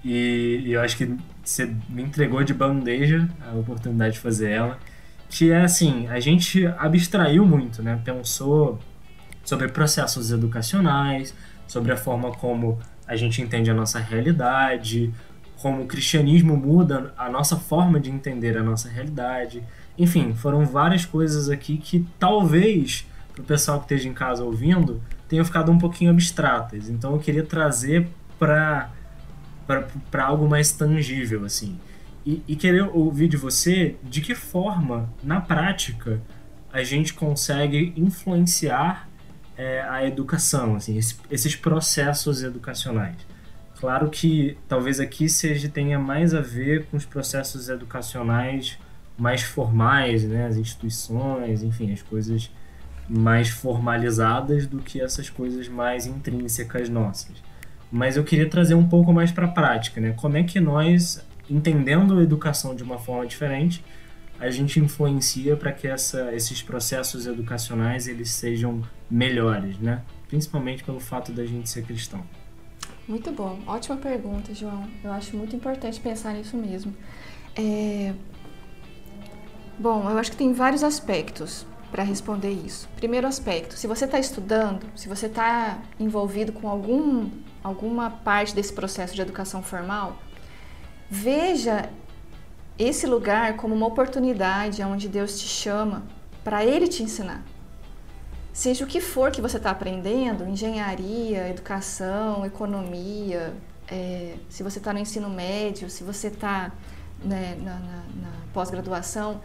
[0.04, 4.78] E, e, eu acho que você me entregou de bandeja a oportunidade de fazer ela.
[5.28, 8.00] Que é assim, a gente abstraiu muito, né?
[8.04, 8.78] Pensou
[9.44, 11.34] sobre processos educacionais,
[11.66, 15.12] sobre a forma como a gente entende a nossa realidade,
[15.56, 19.60] como o cristianismo muda a nossa forma de entender a nossa realidade.
[19.98, 25.02] Enfim, foram várias coisas aqui que talvez para o pessoal que esteja em casa ouvindo
[25.28, 26.88] tenham ficado um pouquinho abstratas.
[26.88, 28.08] Então eu queria trazer
[28.38, 28.90] para
[30.18, 31.78] algo mais tangível assim.
[32.24, 36.20] E, e querer ouvir de você de que forma, na prática,
[36.72, 39.08] a gente consegue influenciar
[39.56, 43.16] é, a educação, assim, esse, esses processos educacionais.
[43.78, 48.78] Claro que talvez aqui seja tenha mais a ver com os processos educacionais
[49.16, 52.50] mais formais, né, as instituições, enfim, as coisas
[53.08, 57.32] mais formalizadas do que essas coisas mais intrínsecas nossas.
[57.90, 60.14] Mas eu queria trazer um pouco mais para a prática, né?
[60.16, 63.84] Como é que nós, entendendo a educação de uma forma diferente,
[64.40, 70.02] a gente influencia para que essa, esses processos educacionais eles sejam melhores, né?
[70.28, 72.22] Principalmente pelo fato da gente ser cristão.
[73.06, 74.88] Muito bom, ótima pergunta, João.
[75.02, 76.92] Eu acho muito importante pensar nisso mesmo.
[77.54, 78.12] É...
[79.78, 82.88] Bom, eu acho que tem vários aspectos para responder isso.
[82.96, 87.30] Primeiro aspecto, se você está estudando, se você está envolvido com algum,
[87.62, 90.18] alguma parte desse processo de educação formal,
[91.08, 91.88] veja
[92.76, 96.02] esse lugar como uma oportunidade onde Deus te chama
[96.42, 97.44] para Ele te ensinar.
[98.52, 103.54] Seja o que for que você está aprendendo, engenharia, educação, economia,
[103.86, 106.72] é, se você está no ensino médio, se você está
[107.24, 109.40] né, na, na, na pós-graduação,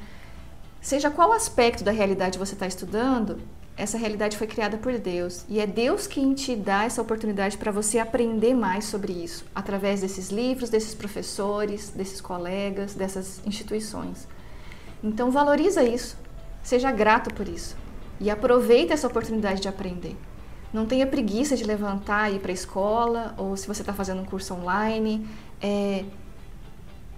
[0.81, 3.39] seja qual aspecto da realidade você está estudando,
[3.79, 5.45] essa realidade foi criada por Deus.
[5.47, 10.01] E é Deus quem te dá essa oportunidade para você aprender mais sobre isso, através
[10.01, 14.27] desses livros, desses professores, desses colegas, dessas instituições.
[15.01, 16.17] Então valoriza isso,
[16.61, 17.77] seja grato por isso.
[18.19, 20.17] E aproveita essa oportunidade de aprender.
[20.73, 24.21] Não tenha preguiça de levantar e ir para a escola ou se você está fazendo
[24.21, 25.25] um curso online,
[25.61, 26.03] é,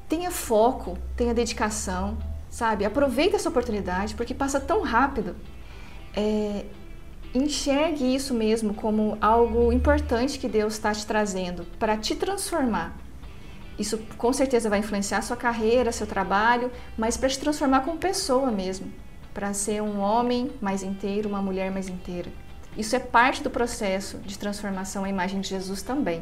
[0.07, 2.17] tenha foco, tenha dedicação,
[2.51, 2.85] sabe?
[2.85, 5.35] Aproveita essa oportunidade porque passa tão rápido
[6.15, 6.65] é,
[7.33, 12.95] enxergue isso mesmo como algo importante que Deus está te trazendo para te transformar.
[13.79, 18.51] Isso com certeza vai influenciar sua carreira, seu trabalho, mas para te transformar como pessoa
[18.51, 18.91] mesmo,
[19.33, 22.29] para ser um homem mais inteiro, uma mulher mais inteira.
[22.77, 26.21] Isso é parte do processo de transformação à imagem de Jesus também.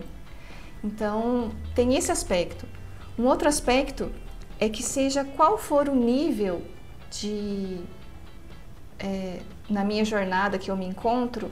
[0.84, 2.66] Então, tem esse aspecto.
[3.18, 4.12] Um outro aspecto
[4.60, 6.62] é que seja qual for o nível
[7.10, 7.80] de
[9.00, 9.40] é,
[9.70, 11.50] na minha jornada que eu me encontro,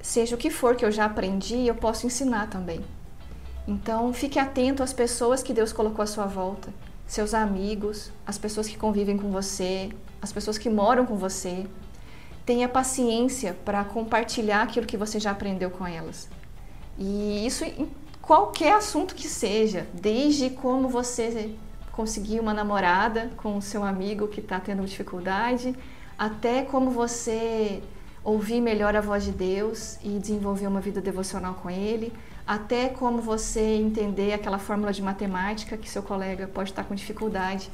[0.00, 2.80] seja o que for que eu já aprendi, eu posso ensinar também.
[3.68, 6.72] Então, fique atento às pessoas que Deus colocou à sua volta,
[7.06, 9.90] seus amigos, as pessoas que convivem com você,
[10.22, 11.66] as pessoas que moram com você.
[12.46, 16.28] Tenha paciência para compartilhar aquilo que você já aprendeu com elas.
[16.98, 17.88] E isso em
[18.22, 21.54] qualquer assunto que seja, desde como você
[21.92, 25.74] conseguir uma namorada com o seu amigo que está tendo dificuldade,
[26.18, 27.82] até como você
[28.22, 32.12] ouvir melhor a voz de Deus e desenvolver uma vida devocional com Ele,
[32.46, 37.70] até como você entender aquela fórmula de matemática que seu colega pode estar com dificuldade.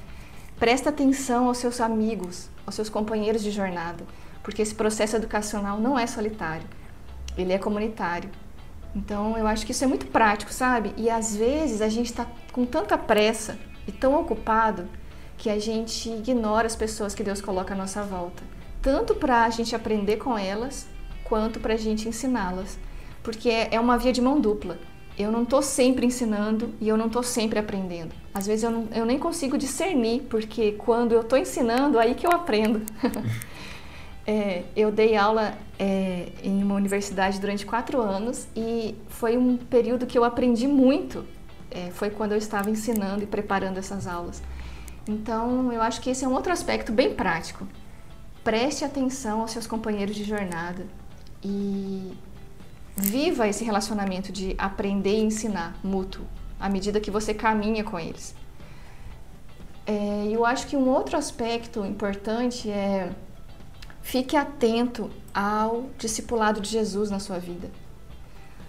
[0.59, 4.05] Presta atenção aos seus amigos, aos seus companheiros de jornada,
[4.43, 6.67] porque esse processo educacional não é solitário,
[7.37, 8.31] ele é comunitário.
[8.95, 10.95] Então eu acho que isso é muito prático, sabe?
[10.97, 14.89] E às vezes a gente está com tanta pressa e tão ocupado
[15.37, 18.43] que a gente ignora as pessoas que Deus coloca à nossa volta,
[18.81, 20.87] tanto para a gente aprender com elas
[21.25, 22.79] quanto para a gente ensiná-las,
[23.23, 24.79] porque é, é uma via de mão dupla.
[25.19, 28.15] Eu não estou sempre ensinando e eu não estou sempre aprendendo.
[28.35, 32.27] Às vezes eu, não, eu nem consigo discernir, porque quando eu estou ensinando, aí que
[32.27, 32.83] eu aprendo.
[34.29, 40.05] É, eu dei aula é, em uma universidade durante quatro anos e foi um período
[40.05, 41.25] que eu aprendi muito.
[41.71, 44.43] É, foi quando eu estava ensinando e preparando essas aulas.
[45.09, 47.67] Então, eu acho que esse é um outro aspecto bem prático.
[48.43, 50.87] Preste atenção aos seus companheiros de jornada
[51.43, 52.13] e
[52.97, 56.25] viva esse relacionamento de aprender e ensinar mútuo
[56.59, 58.35] à medida que você caminha com eles.
[59.87, 63.13] É, eu acho que um outro aspecto importante é
[64.07, 67.69] Fique atento ao discipulado de Jesus na sua vida.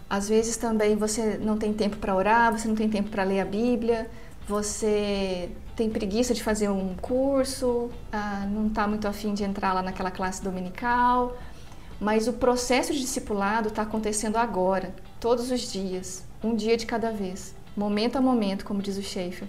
[0.10, 3.42] Às vezes também você não tem tempo para orar, você não tem tempo para ler
[3.42, 4.10] a Bíblia,
[4.48, 9.82] você tem preguiça de fazer um curso, ah, não está muito afim de entrar lá
[9.82, 11.38] naquela classe dominical,
[12.00, 17.12] mas o processo de discipulado está acontecendo agora, todos os dias, um dia de cada
[17.12, 19.48] vez, momento a momento, como diz o Schaefer.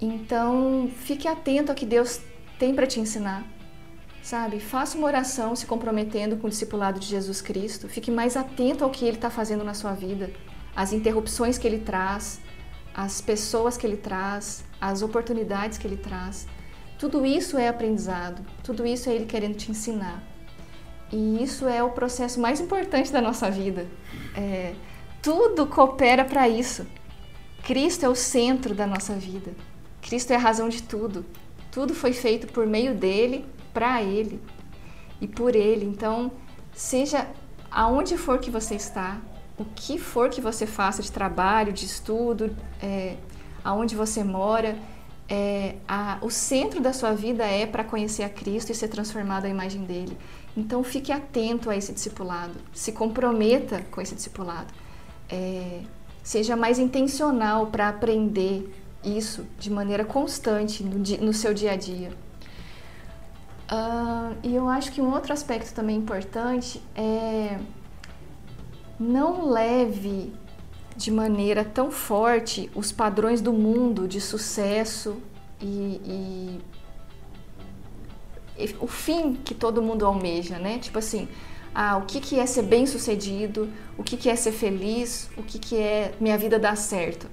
[0.00, 2.20] Então, fique atento ao que Deus
[2.58, 3.44] tem para te ensinar
[4.22, 4.60] sabe?
[4.60, 7.88] Faça uma oração se comprometendo com o discipulado de Jesus Cristo.
[7.88, 10.30] Fique mais atento ao que Ele está fazendo na sua vida,
[10.74, 12.40] às interrupções que Ele traz,
[12.94, 16.46] às pessoas que Ele traz, às oportunidades que Ele traz.
[16.98, 20.22] Tudo isso é aprendizado, tudo isso é Ele querendo te ensinar.
[21.10, 23.86] E isso é o processo mais importante da nossa vida.
[24.34, 24.72] É,
[25.20, 26.86] tudo coopera para isso.
[27.64, 29.52] Cristo é o centro da nossa vida.
[30.00, 31.24] Cristo é a razão de tudo.
[31.70, 34.40] Tudo foi feito por meio dele para Ele
[35.20, 35.84] e por Ele.
[35.84, 36.32] Então,
[36.74, 37.28] seja
[37.70, 39.20] aonde for que você está,
[39.58, 43.16] o que for que você faça de trabalho, de estudo, é,
[43.64, 44.76] aonde você mora,
[45.28, 49.46] é, a, o centro da sua vida é para conhecer a Cristo e ser transformado
[49.46, 50.16] à imagem dele.
[50.56, 54.72] Então fique atento a esse discipulado, se comprometa com esse discipulado,
[55.30, 55.80] é,
[56.22, 58.70] seja mais intencional para aprender
[59.02, 62.10] isso de maneira constante no, no seu dia a dia.
[64.42, 67.58] E eu acho que um outro aspecto também importante é
[68.98, 70.32] não leve
[70.96, 75.16] de maneira tão forte os padrões do mundo de sucesso
[75.60, 76.60] e,
[78.58, 80.78] e, e o fim que todo mundo almeja, né?
[80.78, 81.28] Tipo assim,
[81.74, 85.42] ah, o que, que é ser bem sucedido, o que, que é ser feliz, o
[85.42, 87.28] que, que é minha vida dar certo.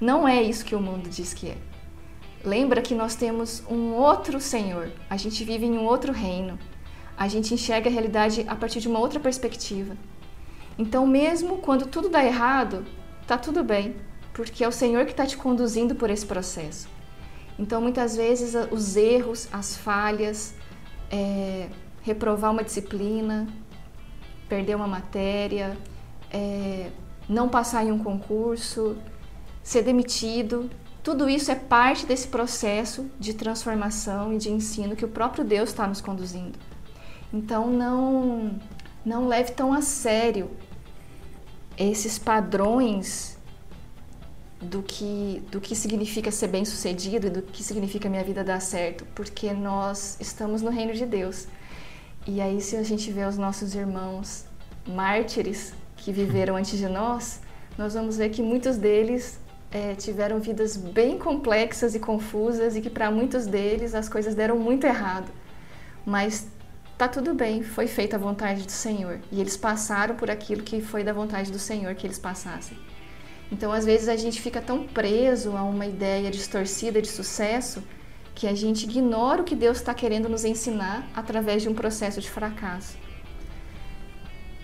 [0.00, 1.71] Não é isso que o mundo diz que é.
[2.44, 6.58] Lembra que nós temos um outro Senhor, a gente vive em um outro reino,
[7.16, 9.96] a gente enxerga a realidade a partir de uma outra perspectiva.
[10.76, 12.84] Então, mesmo quando tudo dá errado,
[13.28, 13.94] tá tudo bem,
[14.32, 16.88] porque é o Senhor que está te conduzindo por esse processo.
[17.56, 20.54] Então, muitas vezes, os erros, as falhas,
[21.10, 21.68] é,
[22.02, 23.46] reprovar uma disciplina,
[24.48, 25.76] perder uma matéria,
[26.30, 26.90] é,
[27.28, 28.96] não passar em um concurso,
[29.62, 30.68] ser demitido,
[31.02, 35.70] tudo isso é parte desse processo de transformação e de ensino que o próprio Deus
[35.70, 36.58] está nos conduzindo.
[37.32, 38.60] Então não
[39.04, 40.48] não leve tão a sério
[41.76, 43.36] esses padrões
[44.60, 49.04] do que do que significa ser bem-sucedido e do que significa minha vida dar certo,
[49.12, 51.48] porque nós estamos no reino de Deus.
[52.28, 54.44] E aí se a gente vê os nossos irmãos
[54.86, 57.40] mártires que viveram antes de nós,
[57.76, 59.40] nós vamos ver que muitos deles
[59.72, 64.58] é, tiveram vidas bem complexas e confusas e que para muitos deles as coisas deram
[64.58, 65.32] muito errado.
[66.04, 66.46] Mas
[66.98, 70.80] tá tudo bem, foi feita a vontade do Senhor e eles passaram por aquilo que
[70.80, 72.76] foi da vontade do Senhor que eles passassem.
[73.50, 77.82] Então, às vezes a gente fica tão preso a uma ideia distorcida de sucesso
[78.34, 82.20] que a gente ignora o que Deus está querendo nos ensinar através de um processo
[82.20, 83.01] de fracasso.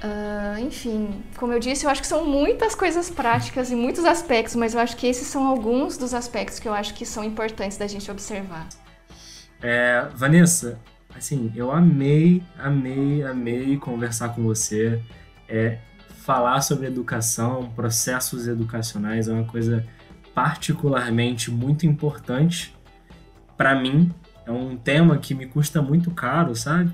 [0.03, 4.55] Uh, enfim, como eu disse, eu acho que são muitas coisas práticas e muitos aspectos,
[4.55, 7.77] mas eu acho que esses são alguns dos aspectos que eu acho que são importantes
[7.77, 8.69] da gente observar.
[9.61, 10.79] É, Vanessa,
[11.17, 15.03] assim, eu amei, amei, amei conversar com você.
[15.49, 15.79] É,
[16.29, 19.85] falar sobre educação, processos educacionais é uma coisa
[20.35, 22.77] particularmente muito importante
[23.57, 24.13] para mim.
[24.47, 26.93] É um tema que me custa muito caro, sabe?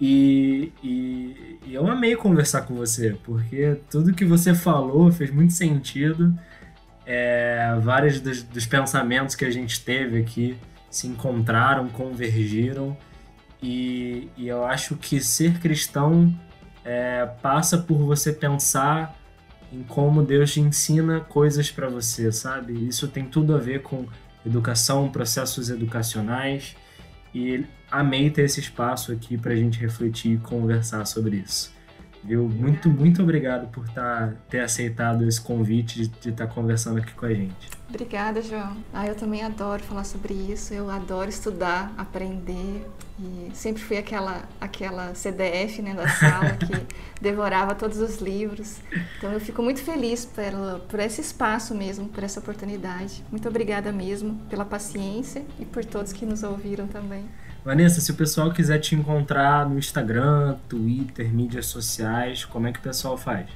[0.00, 5.52] E, e, e, eu amei conversar com você, porque tudo que você falou fez muito
[5.52, 6.34] sentido.
[7.06, 10.56] É, vários dos, dos, pensamentos que a gente teve aqui
[10.90, 12.96] se encontraram, convergiram.
[13.62, 16.32] E, e eu acho que ser cristão
[16.84, 19.18] é, passa por você pensar
[19.72, 22.72] em como Deus te ensina coisas para você, sabe?
[22.88, 24.06] Isso tem tudo a ver com
[24.44, 26.74] educação, processos educacionais
[27.34, 31.72] e amei ter esse espaço aqui para a gente refletir e conversar sobre isso.
[32.22, 32.46] Viu?
[32.48, 37.24] Muito, muito obrigado por tá, ter aceitado esse convite de estar tá conversando aqui com
[37.24, 37.70] a gente.
[37.88, 38.76] Obrigada, João.
[38.92, 40.74] Ah, eu também adoro falar sobre isso.
[40.74, 42.86] Eu adoro estudar, aprender.
[43.18, 46.86] E sempre fui aquela, aquela CDF né, da sala que
[47.20, 48.78] devorava todos os livros.
[49.16, 53.24] Então eu fico muito feliz pelo, por esse espaço mesmo, por essa oportunidade.
[53.30, 57.24] Muito obrigada mesmo pela paciência e por todos que nos ouviram também.
[57.64, 62.78] Vanessa, se o pessoal quiser te encontrar no Instagram, Twitter, mídias sociais, como é que
[62.78, 63.48] o pessoal faz?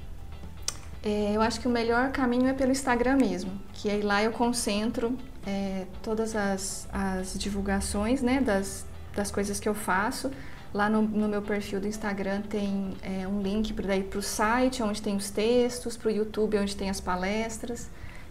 [1.02, 4.30] É, eu acho que o melhor caminho é pelo Instagram mesmo, que aí lá eu
[4.30, 10.30] concentro é, todas as, as divulgações né, das, das coisas que eu faço.
[10.72, 15.00] Lá no, no meu perfil do Instagram tem é, um link para o site, onde
[15.00, 17.88] tem os textos, para o YouTube, onde tem as palestras.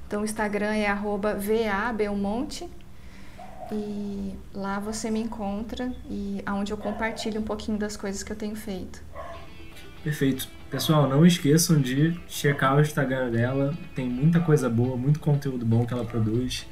[0.08, 1.36] Então o Instagram é arroba
[3.72, 8.36] e lá você me encontra e aonde eu compartilho um pouquinho das coisas que eu
[8.36, 9.02] tenho feito.
[10.04, 10.48] Perfeito.
[10.70, 13.74] Pessoal, não esqueçam de checar o Instagram dela.
[13.96, 16.66] Tem muita coisa boa, muito conteúdo bom que ela produz.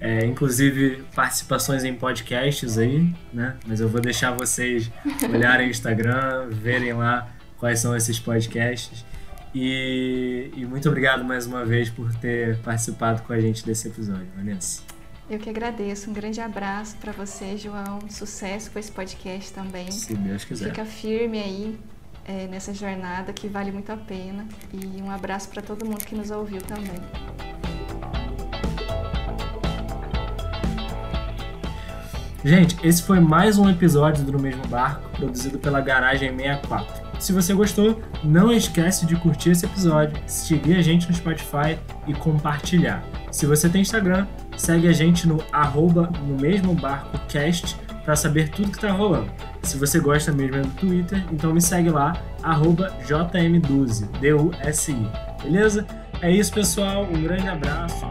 [0.00, 3.56] É, inclusive participações em podcasts aí, né?
[3.66, 4.90] Mas eu vou deixar vocês
[5.32, 9.04] olharem o Instagram, verem lá quais são esses podcasts.
[9.54, 14.26] E, e muito obrigado mais uma vez por ter participado com a gente desse episódio,
[14.36, 14.82] Vanessa.
[15.28, 16.10] Eu que agradeço.
[16.10, 17.98] Um grande abraço para você, João.
[18.10, 19.90] Sucesso com esse podcast também.
[19.90, 20.68] Se Deus quiser.
[20.68, 21.78] Fica firme aí
[22.26, 24.46] é, nessa jornada que vale muito a pena.
[24.72, 27.00] E um abraço para todo mundo que nos ouviu também.
[32.44, 37.02] Gente, esse foi mais um episódio do Mesmo Barco, produzido pela Garagem 64.
[37.18, 42.12] Se você gostou, não esquece de curtir esse episódio, seguir a gente no Spotify e
[42.12, 43.02] compartilhar.
[43.30, 44.26] Se você tem Instagram,
[44.56, 49.30] segue a gente no arroba no mesmo barco cast para saber tudo que tá rolando.
[49.62, 55.08] Se você gosta mesmo do Twitter, então me segue lá, arroba JM12, D-U-S-I.
[55.42, 55.86] Beleza?
[56.20, 57.04] É isso, pessoal.
[57.04, 58.06] Um grande abraço.